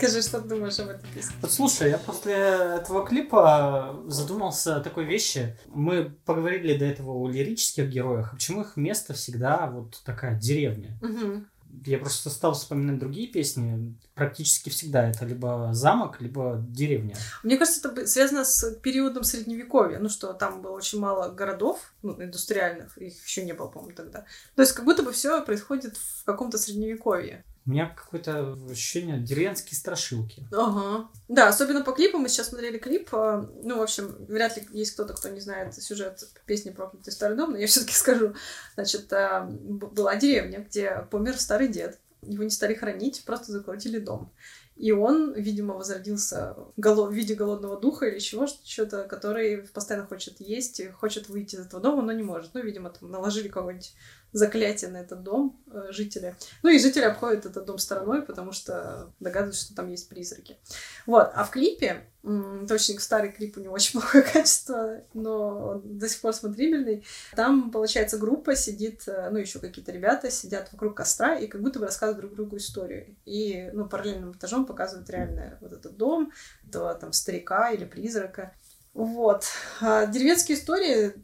[0.00, 1.36] Скажи, что ты думаешь об этой песне?
[1.42, 5.58] Вот слушай, я после этого клипа задумался о такой вещи.
[5.66, 10.98] Мы поговорили до этого о лирических героях, а почему их место всегда вот такая деревня?
[11.02, 11.46] Мгм.
[11.84, 13.94] Я просто стал вспоминать другие песни.
[14.14, 17.16] Практически всегда это либо замок, либо деревня.
[17.42, 19.98] Мне кажется, это связано с периодом средневековья.
[19.98, 24.24] Ну что, там было очень мало городов, ну, индустриальных, их еще не было, по-моему, тогда.
[24.56, 27.44] То есть, как будто бы все происходит в каком-то средневековье.
[27.66, 30.46] У меня какое-то ощущение деревенские страшилки.
[30.50, 31.08] Ага.
[31.28, 32.18] Да, особенно по клипу.
[32.18, 33.08] Мы сейчас смотрели клип.
[33.12, 37.36] а, Ну, в общем, вряд ли есть кто-то, кто не знает сюжет песни «Проклятый старый
[37.36, 38.34] дом», но я все-таки скажу.
[38.74, 41.98] Значит, а, была деревня, где помер старый дед.
[42.22, 44.32] Его не стали хранить, просто заколотили дом.
[44.76, 50.80] И он, видимо, возродился в виде голодного духа или чего, что-то, который постоянно хочет есть,
[50.94, 52.54] хочет выйти из этого дома, но не может.
[52.54, 53.92] Ну, видимо, там наложили какое-нибудь
[54.32, 56.36] заклятие на этот дом э, жители.
[56.62, 60.58] Ну и жители обходят этот дом стороной, потому что догадываются, что там есть призраки.
[61.06, 65.98] Вот, а в клипе, м, очень старый клип, у него очень плохое качество, но он
[65.98, 67.04] до сих пор смотрибельный.
[67.34, 71.78] Там, получается, группа сидит, э, ну, еще какие-то ребята сидят вокруг костра и как будто
[71.78, 73.16] бы рассказывают друг другу историю.
[73.24, 76.32] И, ну, параллельным этажом показывают реально вот этот дом,
[76.66, 78.54] этого там старика или призрака.
[78.92, 79.44] Вот.
[79.80, 81.14] А деревенские истории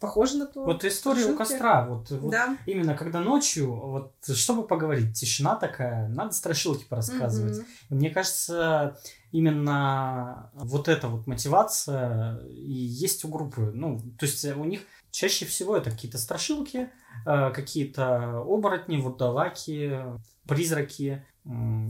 [0.00, 0.64] похожи на то.
[0.64, 1.86] Вот история у костра.
[1.86, 2.56] Вот, вот Да.
[2.66, 7.64] именно когда ночью, вот чтобы поговорить, тишина такая, надо страшилки порассказывать.
[7.88, 8.98] И Мне кажется,
[9.32, 13.70] именно вот эта вот мотивация и есть у группы.
[13.74, 14.80] Ну, то есть у них
[15.10, 16.90] чаще всего это какие-то страшилки,
[17.26, 20.02] э, какие-то оборотни, вурдалаки,
[20.46, 21.24] призраки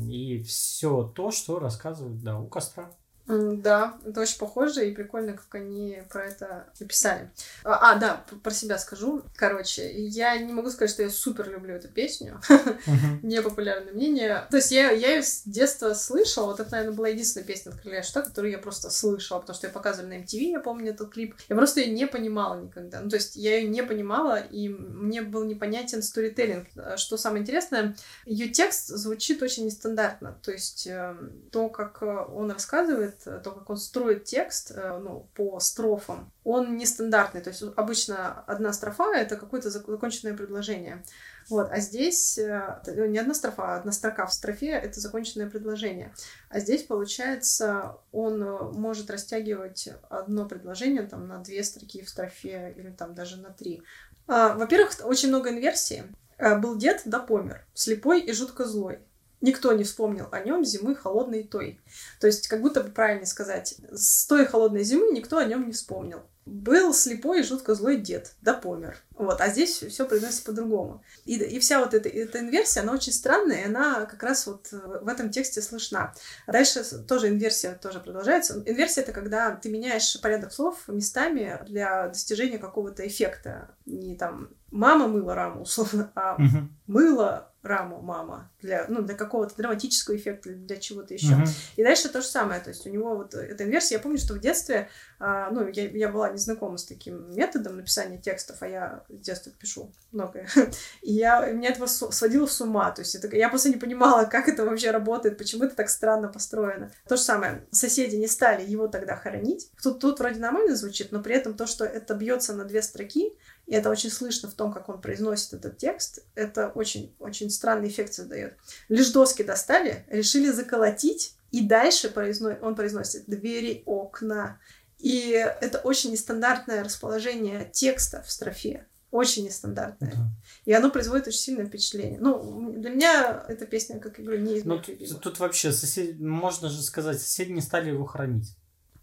[0.09, 2.91] и все то, что рассказывают, да, у костра.
[3.29, 7.29] Да, это очень похоже и прикольно, как они про это написали.
[7.65, 9.23] А, а, да, про себя скажу.
[9.35, 12.41] Короче, я не могу сказать, что я супер люблю эту песню.
[13.23, 14.47] Непопулярное мнение.
[14.51, 16.47] То есть я, я ее с детства слышала.
[16.47, 19.67] Вот это, наверное, была единственная песня от Короля Шута, которую я просто слышала, потому что
[19.67, 21.35] ее показывали на MTV, я помню этот клип.
[21.49, 23.01] Я просто ее не понимала никогда.
[23.01, 26.69] Ну, то есть я ее не понимала, и мне был непонятен сторителлинг.
[26.77, 30.39] А Что самое интересное, ее текст звучит очень нестандартно.
[30.43, 31.17] То есть э,
[31.51, 36.33] то, как э, он рассказывает, э, то, как он строит текст э, ну, по строфам,
[36.45, 37.41] он нестандартный.
[37.41, 41.03] То есть обычно одна строфа— это какое-то зак- законченное предложение.
[41.49, 45.49] Вот, а здесь э, т- не одна строфа, а одна строка в строфе— это законченное
[45.49, 46.13] предложение.
[46.51, 48.41] А здесь, получается, он
[48.75, 53.83] может растягивать одно предложение там, на две строки в строфе или там даже на три.
[54.27, 56.03] А, Во-первых, очень много инверсий.
[56.39, 58.99] Э, Был дед, да помер, слепой и жутко злой.
[59.41, 61.81] Никто не вспомнил о нем зимы холодной той.
[62.21, 65.73] То есть, как будто бы правильно сказать, с той холодной зимы никто о нем не
[65.73, 66.23] вспомнил.
[66.47, 68.97] Был слепой и жутко злой дед, да помер.
[69.17, 71.03] Вот, а здесь все произносится по-другому.
[71.25, 74.69] И, и вся вот эта, эта инверсия, она очень странная, и она как раз вот
[74.73, 76.15] э, в этом тексте слышна.
[76.47, 78.63] Дальше тоже инверсия тоже продолжается.
[78.65, 83.75] Инверсия— это когда ты меняешь порядок слов местами для достижения какого-то эффекта.
[83.85, 86.77] Не там «мама мыла раму», условно, а Мгм.
[86.87, 91.35] мыла раму мама для, ну, для какого-то драматического эффекта для чего-то еще.
[91.35, 91.47] Мгм.
[91.75, 92.61] И дальше то же самое.
[92.61, 93.99] То есть у него вот эта инверсия.
[93.99, 94.89] Я помню, что в детстве,
[95.19, 99.19] а, ну, я, я была не знакома с таким методом написания текстов, а я с
[99.19, 100.49] детства пишу многое.
[101.03, 102.91] И я, меня это сводило с ума.
[102.93, 106.29] То есть это, я просто не понимала, как это вообще работает, почему это так странно
[106.29, 106.93] построено.
[107.09, 107.67] То же самое.
[107.73, 109.71] Соседи не стали его тогда хоронить.
[109.83, 113.33] Тут, тут вроде нормально звучит, но при этом то, что это бьется на две строки,
[113.67, 118.15] и это очень слышно в том, как он произносит этот текст, это очень-очень странный эффект
[118.15, 118.57] создает.
[118.89, 124.61] Лишь доски достали, решили заколотить, и дальше произно- он произносит двери, окна.
[124.99, 128.87] И это очень нестандартное расположение текста в строфе.
[129.11, 130.13] Очень нестандартное.
[130.15, 130.29] Да.
[130.65, 132.19] И оно производит очень сильное впечатление.
[132.21, 136.19] Ну, для меня эта песня, как я говорю, не из Ну, тут, тут вообще сосед...
[136.21, 138.57] можно же сказать, соседи не стали его хоронить.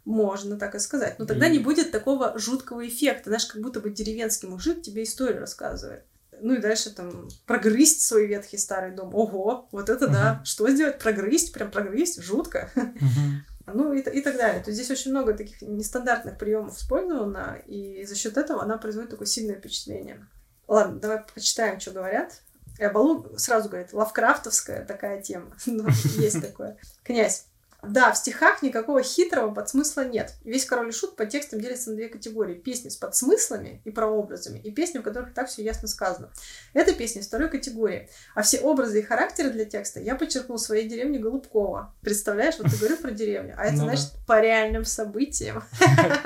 [0.06, 1.18] Можно так и сказать.
[1.20, 3.30] Но тогда И- не будет такого жуткого эффекта.
[3.30, 6.04] Знаешь, как будто бы деревенский мужик тебе историю рассказывает.
[6.41, 9.16] Ну и дальше там прогрызть свой ветхий старый дом.
[9.16, 10.41] Ого, вот это да.
[10.43, 10.99] Что сделать?
[10.99, 12.70] Прогрызть, прям прогрызть, жутко.
[12.76, 13.45] Мгм.
[13.66, 14.62] Ну и, и так далее.
[14.62, 19.12] То есть здесь очень много таких нестандартных приемов использовано, и за счет этого она производит
[19.12, 20.28] такое сильное впечатление.
[20.68, 22.41] Ладно, давай почитаем, что говорят.
[22.78, 25.56] Э, Балу сразу говорит, лавкрафтовская такая тема.
[25.66, 25.88] Ну,
[26.18, 26.78] Есть такое.
[27.04, 27.45] Князь.
[27.88, 30.34] Да, в стихах никакого хитрого подсмысла нет.
[30.43, 32.55] Весь король и шут по текстам делится на две категории.
[32.55, 36.31] Песни с подсмыслами и прообразами, и песни, в которых так все ясно сказано.
[36.73, 38.09] Это песни второй категории.
[38.36, 41.93] А все образы и характеры для текста я подчеркнул в своей деревне Голубкова.
[42.01, 43.84] Представляешь, вот ты говорю про деревню, а это Ну да.
[43.86, 45.63] значит по реальным событиям.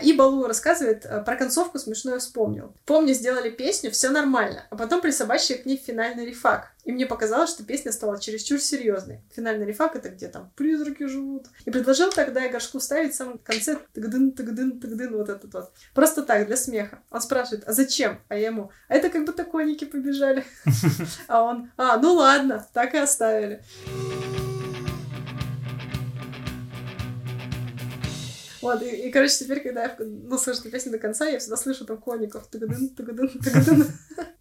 [0.00, 2.74] И Балу рассказывает э, про концовку смешное вспомнил.
[2.84, 6.72] Помню, сделали песню, все нормально, а потом присобачили к ней финальный рефак.
[6.84, 9.20] И мне показалось, что песня стала чересчур серьезной.
[9.34, 11.46] Финальный рефак это где там призраки живут.
[11.66, 15.72] И предложил тогда я горшку ставить в самом конце тыгдын, тыгдын, тыгдын, вот этот вот.
[15.94, 17.00] Просто так, для смеха.
[17.10, 18.20] Он спрашивает, а зачем?
[18.28, 20.44] А я ему, а это как будто коники побежали.
[21.26, 23.62] А он, а, ну ладно, так и оставили.
[28.60, 31.56] Вот, и, и, короче, теперь, когда я ну, слышу эту песню до конца, я всегда
[31.56, 32.46] слышу там коников.
[32.48, 33.86] Тыгадын, тыгадын, тыгадын.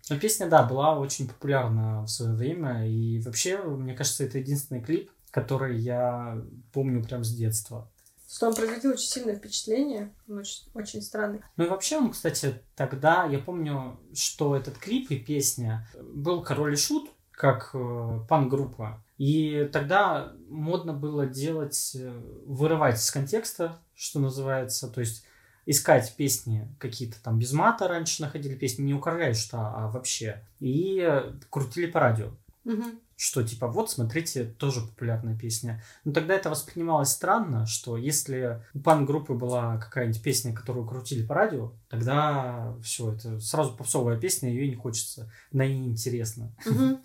[0.10, 2.88] Но песня, да, была очень популярна в свое время.
[2.88, 6.42] И вообще, мне кажется, это единственный клип, который я
[6.72, 7.90] помню прям с детства.
[8.30, 10.14] Что он производил очень сильное впечатление.
[10.28, 11.42] Он очень, очень странный.
[11.56, 16.74] Ну и вообще он, кстати, тогда, я помню, что этот клип и песня был Король
[16.74, 19.02] и Шут, как э, пан-группа.
[19.20, 25.24] И тогда модно было делать, э, вырывать из контекста, что называется, то есть
[25.68, 29.88] искать песни какие-то там без мата раньше находили песни, не у Короля и Шута, а
[29.90, 30.44] вообще.
[30.60, 31.08] И
[31.50, 32.32] крутили по радио.
[32.64, 33.00] Мгм.
[33.16, 35.82] что типа вот, смотрите, тоже популярная песня.
[36.04, 41.34] Но тогда это воспринималось странно, что если у пан-группы была какая-нибудь песня, которую крутили по
[41.34, 46.52] радио, тогда все, это сразу попсовая песня, ее не хочется, она ей неинтересна.
[46.66, 47.00] Мгм.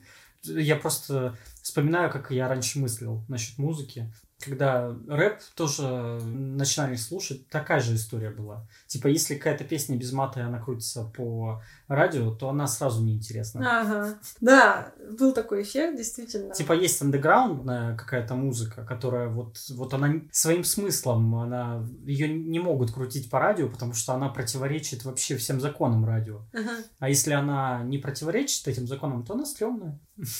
[0.44, 4.12] Я просто вспоминаю, как я раньше мыслил насчет музыки,
[4.42, 5.86] когда рэп тоже
[6.22, 8.66] начинали слушать, такая же история была.
[8.86, 13.80] Типа, если какая-то песня без мата, и она крутится по радио, то она сразу неинтересна.
[13.80, 14.18] Ага.
[14.40, 16.54] Да, был такой эффект, действительно.
[16.54, 22.92] Типа есть андеграундная какая-то музыка, которая вот, вот она своим смыслом, она ее не могут
[22.92, 26.42] крутить по радио, потому что она противоречит вообще всем законам радио.
[26.52, 26.72] Ага.
[26.98, 29.98] А если она не противоречит этим законам, то она стрёмная.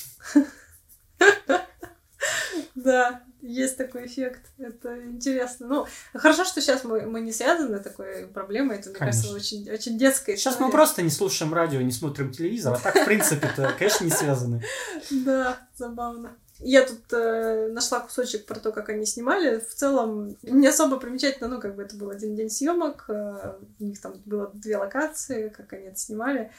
[2.75, 4.47] Да, есть такой эффект.
[4.59, 5.67] Это интересно.
[5.67, 8.79] Ну, хорошо, что сейчас мы, мы не связаны такой проблемой.
[8.79, 9.37] Это, мне кажется, Конечно.
[9.37, 10.67] очень, очень детская Сейчас история.
[10.67, 14.63] мы просто не слушаем радио, не смотрим телевизор, а так, в принципе-то, конечно, не связаны.
[15.11, 16.37] Да, забавно.
[16.61, 19.59] Я тут э, нашла кусочек про то, как они снимали.
[19.59, 23.85] В целом, не особо примечательно, ну, как бы это был один день съемок, э, у
[23.85, 26.53] них там было две локации, как они это снимали.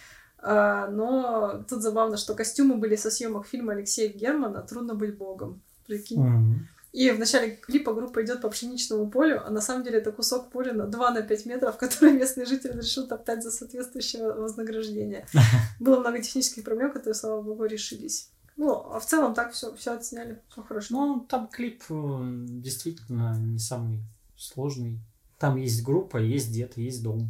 [0.46, 5.62] А, но тут забавно, что костюмы были со съемок фильма Алексея Германа «Трудно быть богом».
[5.88, 6.20] Прикинь.
[6.20, 6.68] Мгм.
[6.94, 10.52] И в начале клипа группа идет по пшеничному полю, а на самом деле это кусок
[10.52, 15.26] поля на 2 на 5 метров, который местный житель решил топтать за соответствующее вознаграждение.
[15.80, 18.30] Было много технических проблем, которые, слава богу, решились.
[18.58, 20.94] Ну, а в целом так все, все отсняли, все хорошо.
[20.94, 24.02] Ну, там клип э, действительно не самый
[24.38, 25.00] сложный.
[25.40, 27.30] Там есть группа, есть дед, есть дом.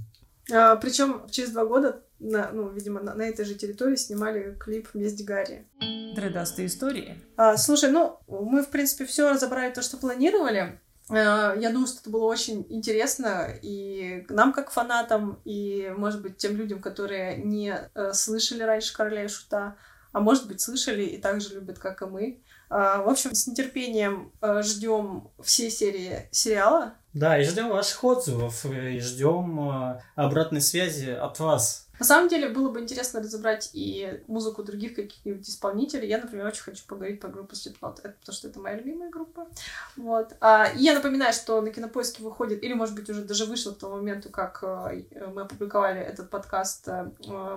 [0.75, 5.23] причем через два года, на, ну, видимо, на, на этой же территории снимали клип «Месть
[5.25, 5.67] Гарри».
[6.15, 7.19] Дредастые истории.
[7.37, 10.79] А, слушай, ну, мы, в принципе, все разобрали то, что планировали.
[11.09, 16.37] А, Я думаю, что это было очень интересно и нам, как фанатам, и, может быть,
[16.37, 19.75] тем людям, которые не э, слышали раньше «Короля и Шута»,
[20.11, 22.43] а может быть, слышали и так же любят, как и мы.
[22.69, 26.93] А, В общем, с нетерпением ждем все серии сериала.
[27.13, 31.82] Да, и ждем ваших отзывов, и ждем э, обратной связи от вас.
[32.03, 36.09] На самом деле, было бы интересно разобрать и музыку других каких-нибудь исполнителей.
[36.09, 39.47] Я, например, очень хочу поговорить про группу Slipknot, это потому что это моя любимая группа.
[39.95, 40.33] Вот.
[40.41, 43.77] А, и я напоминаю, что на Кинопоиске выходит, или, может быть, уже даже вышло к
[43.77, 47.09] тому моменту, как э, мы опубликовали этот подкаст, э,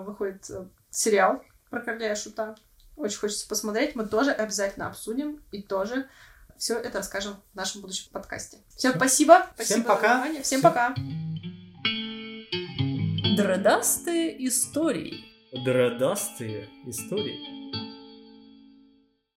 [0.07, 2.55] выходит э, сериал про Короля и Шута.
[2.97, 3.97] Очень хочется посмотреть.
[3.97, 6.09] Мы тоже обязательно обсудим и тоже
[6.57, 8.59] все это расскажем в нашем будущем подкасте.
[8.77, 9.49] Всем спасибо.
[9.57, 10.09] Всем спасибо пока.
[10.09, 10.43] За внимание.
[10.45, 10.95] Всем пока.
[13.23, 15.25] Дредастые истории.
[15.65, 17.56] Дредастые истории.